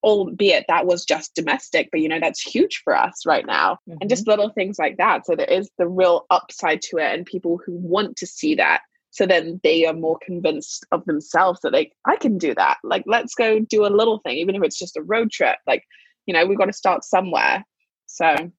albeit 0.03 0.65
that 0.67 0.85
was 0.85 1.05
just 1.05 1.33
domestic, 1.33 1.89
but 1.91 2.01
you 2.01 2.09
know, 2.09 2.19
that's 2.19 2.41
huge 2.41 2.81
for 2.83 2.95
us 2.95 3.25
right 3.25 3.45
now. 3.45 3.79
Mm-hmm. 3.89 3.99
And 4.01 4.09
just 4.09 4.23
mm-hmm. 4.23 4.31
little 4.31 4.49
things 4.49 4.77
like 4.77 4.97
that. 4.97 5.25
So 5.25 5.35
there 5.35 5.45
is 5.47 5.69
the 5.77 5.87
real 5.87 6.25
upside 6.29 6.81
to 6.83 6.97
it 6.97 7.13
and 7.13 7.25
people 7.25 7.59
who 7.65 7.73
want 7.77 8.17
to 8.17 8.27
see 8.27 8.55
that 8.55 8.81
so 9.15 9.25
then 9.25 9.61
they 9.63 9.85
are 9.85 9.93
more 9.93 10.19
convinced 10.25 10.85
of 10.91 11.05
themselves 11.05 11.61
that 11.61 11.71
like 11.71 11.93
i 12.05 12.17
can 12.17 12.37
do 12.37 12.53
that. 12.53 12.77
Like 12.83 13.03
let's 13.07 13.33
go 13.33 13.59
do 13.59 13.85
a 13.85 13.95
little 13.99 14.19
thing 14.19 14.37
even 14.37 14.55
if 14.55 14.63
it's 14.63 14.77
just 14.77 14.97
a 14.97 15.01
road 15.01 15.31
trip. 15.31 15.57
Like 15.65 15.83
you 16.25 16.33
know 16.33 16.45
we've 16.45 16.57
got 16.57 16.65
to 16.65 16.73
start 16.73 17.05
somewhere. 17.05 17.63
So 18.07 18.51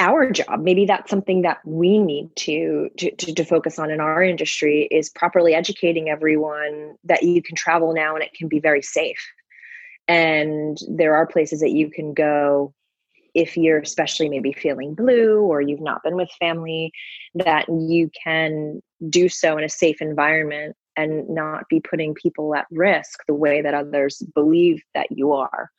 our 0.00 0.30
job 0.32 0.60
maybe 0.60 0.86
that's 0.86 1.08
something 1.08 1.42
that 1.42 1.58
we 1.64 1.98
need 1.98 2.34
to, 2.34 2.90
to 2.98 3.14
to, 3.14 3.32
to 3.32 3.44
focus 3.44 3.78
on 3.78 3.92
in 3.92 4.00
our 4.00 4.24
industry 4.24 4.88
is 4.90 5.08
properly 5.10 5.54
educating 5.54 6.08
everyone 6.08 6.96
that 7.04 7.22
you 7.22 7.40
can 7.40 7.54
travel 7.54 7.94
now 7.94 8.14
and 8.14 8.24
it 8.24 8.34
can 8.34 8.48
be 8.48 8.58
very 8.58 8.82
safe. 8.82 9.24
And 10.08 10.76
there 10.88 11.14
are 11.14 11.26
places 11.26 11.60
that 11.60 11.70
you 11.70 11.90
can 11.90 12.12
go 12.12 12.74
if 13.34 13.56
you're 13.56 13.78
especially 13.78 14.28
maybe 14.28 14.52
feeling 14.52 14.94
blue 14.94 15.40
or 15.40 15.60
you've 15.60 15.80
not 15.80 16.02
been 16.02 16.16
with 16.16 16.30
family, 16.38 16.92
that 17.34 17.66
you 17.68 18.10
can 18.22 18.80
do 19.08 19.28
so 19.28 19.56
in 19.56 19.64
a 19.64 19.68
safe 19.68 20.00
environment 20.00 20.76
and 20.96 21.28
not 21.28 21.68
be 21.68 21.80
putting 21.80 22.14
people 22.14 22.54
at 22.54 22.66
risk 22.70 23.20
the 23.26 23.34
way 23.34 23.62
that 23.62 23.74
others 23.74 24.22
believe 24.34 24.82
that 24.94 25.06
you 25.10 25.32
are. 25.32 25.70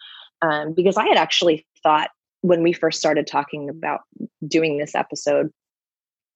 Um, 0.42 0.74
because 0.74 0.98
I 0.98 1.06
had 1.06 1.18
actually 1.18 1.68
thought 1.84 2.10
when 2.42 2.64
we 2.64 2.74
first 2.74 3.00
started 3.00 3.28
talking 3.28 3.70
about 3.70 4.02
doing 4.48 4.78
this 4.78 4.96
episode 4.96 5.52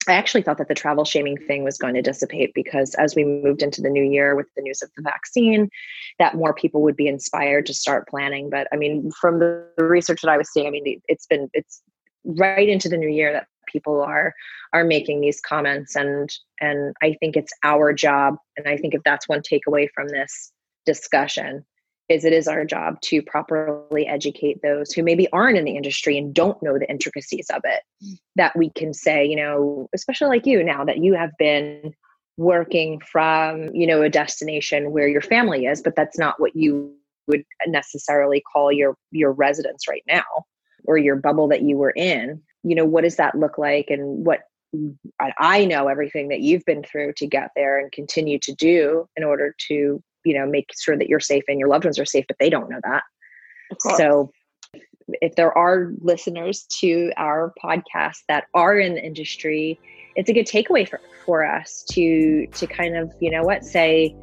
I 0.08 0.13
actually 0.13 0.44
thought 0.44 0.58
that 0.58 0.68
the 0.68 0.76
travel 0.76 1.06
shaming 1.06 1.38
thing 1.38 1.63
was 1.63 1.78
going 1.78 1.96
to 1.96 2.02
dissipate 2.02 2.54
because 2.54 2.94
as 2.96 3.15
we 3.15 3.24
moved 3.24 3.62
into 3.62 3.82
the 3.82 3.89
new 3.89 4.04
year 4.04 4.36
with 4.36 4.48
the 4.56 4.62
news 4.62 4.82
of 4.82 4.89
the 4.96 5.04
vaccine, 5.04 5.70
that 6.20 6.36
more 6.36 6.54
people 6.54 6.82
would 6.84 6.96
be 6.96 7.08
inspired 7.08 7.65
to 7.68 7.74
start 7.74 8.08
planning. 8.08 8.50
But 8.50 8.68
I 8.72 8.76
mean, 8.76 9.12
from 9.20 9.39
the 9.39 9.68
research 9.78 10.22
that 10.22 10.32
I 10.32 10.38
was 10.38 10.52
seeing, 10.52 10.68
I 10.68 10.72
mean, 10.72 11.02
it's 11.08 11.26
been 11.26 11.50
it's 11.54 11.82
right 12.24 12.68
into 12.68 12.89
the 12.89 12.98
new 12.98 13.10
year 13.10 13.32
that 13.34 13.48
people 13.68 14.02
are 14.02 14.34
are 14.74 14.84
making 14.84 15.22
these 15.22 15.41
comments, 15.41 15.96
and 15.96 16.30
and 16.60 16.96
I 17.02 17.15
think 17.20 17.36
it's 17.36 17.54
our 17.63 17.94
job, 17.94 18.36
and 18.58 18.68
I 18.68 18.78
think 18.78 18.94
if 18.94 19.02
that's 19.04 19.28
one 19.28 19.41
takeaway 19.41 19.88
from 19.94 20.10
this 20.10 20.52
discussion 20.86 21.65
is 22.10 22.24
it 22.24 22.34
is 22.34 22.48
our 22.48 22.65
job 22.65 23.00
to 23.02 23.22
properly 23.22 24.06
educate 24.06 24.62
those 24.62 24.91
who 24.91 25.04
maybe 25.04 25.28
aren't 25.34 25.58
in 25.58 25.65
the 25.65 25.76
industry 25.76 26.18
and 26.18 26.34
don't 26.34 26.62
know 26.62 26.78
the 26.78 26.89
intricacies 26.89 27.50
of 27.50 27.62
it 27.63 27.82
mm. 28.04 28.18
that 28.36 28.56
we 28.56 28.70
can 28.72 28.94
say 28.94 29.26
you 29.26 29.36
know 29.36 29.89
especially 29.94 30.28
like 30.28 30.46
you 30.46 30.63
now 30.63 30.84
that 30.84 31.00
you 31.00 31.13
have 31.13 31.32
been 31.38 31.94
working 32.38 33.00
from 33.00 33.74
you 33.74 33.88
know 33.88 34.02
a 34.02 34.10
destination 34.10 34.91
where 34.91 35.08
your 35.08 35.22
family 35.22 35.65
is 35.65 35.82
but 35.82 35.96
that's 35.96 36.18
not 36.18 36.39
what 36.39 36.56
you 36.56 36.94
would 37.28 37.44
necessarily 37.68 38.44
call 38.54 38.72
your 38.72 38.96
your 39.12 39.32
residence 39.32 39.88
right 39.88 40.04
now 40.08 40.24
or 40.84 40.98
your 40.98 41.15
bubble 41.15 41.48
that 41.48 41.62
you 41.62 41.78
were 41.78 41.91
in 41.91 42.41
you 42.63 42.76
know 42.76 42.86
what 42.86 43.04
does 43.04 43.15
that 43.15 43.36
look 43.36 43.58
like 43.58 43.89
and 43.89 44.26
what 44.26 44.41
I 45.39 45.65
know 45.65 45.88
everything 45.88 46.30
that 46.30 46.41
you've 46.41 46.65
been 46.65 46.84
through 46.84 47.13
to 47.18 47.28
get 47.28 47.52
there 47.56 47.80
and 47.80 47.91
continue 47.91 48.39
to 48.39 48.54
do 48.54 49.08
in 49.15 49.24
order 49.24 49.56
to 49.70 50.04
you 50.25 50.38
know 50.38 50.45
make 50.45 50.69
sure 50.77 50.97
that 50.97 51.07
you're 51.07 51.19
safe 51.19 51.43
and 51.47 51.59
your 51.59 51.69
loved 51.69 51.85
ones 51.85 51.99
are 51.99 52.05
safe 52.05 52.25
but 52.27 52.38
they 52.39 52.49
don't 52.49 52.69
know 52.69 52.79
that. 52.83 53.03
So 53.97 54.31
if 55.21 55.35
there 55.35 55.55
are 55.55 55.91
listeners 55.99 56.65
to 56.79 57.11
our 57.17 57.53
podcast 57.63 58.17
that 58.27 58.45
are 58.53 58.77
in 58.77 58.95
the 58.95 59.03
industry 59.03 59.79
it's 60.15 60.29
a 60.29 60.33
good 60.33 60.47
takeaway 60.47 60.88
for, 60.88 60.99
for 61.25 61.45
us 61.45 61.83
to 61.91 62.47
to 62.47 62.65
kind 62.67 62.95
of 62.95 63.13
you 63.19 63.29
know 63.29 63.43
what 63.43 63.63
say 63.63 64.15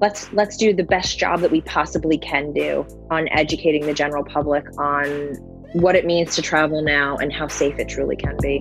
let's 0.00 0.32
let's 0.32 0.56
do 0.56 0.74
the 0.74 0.84
best 0.84 1.18
job 1.18 1.40
that 1.40 1.50
we 1.50 1.60
possibly 1.62 2.18
can 2.18 2.52
do 2.52 2.86
on 3.10 3.28
educating 3.28 3.86
the 3.86 3.94
general 3.94 4.24
public 4.24 4.64
on 4.78 5.34
what 5.74 5.96
it 5.96 6.04
means 6.04 6.34
to 6.34 6.42
travel 6.42 6.82
now 6.82 7.16
and 7.16 7.32
how 7.32 7.48
safe 7.48 7.78
it 7.78 7.88
truly 7.88 8.16
can 8.16 8.36
be 8.42 8.58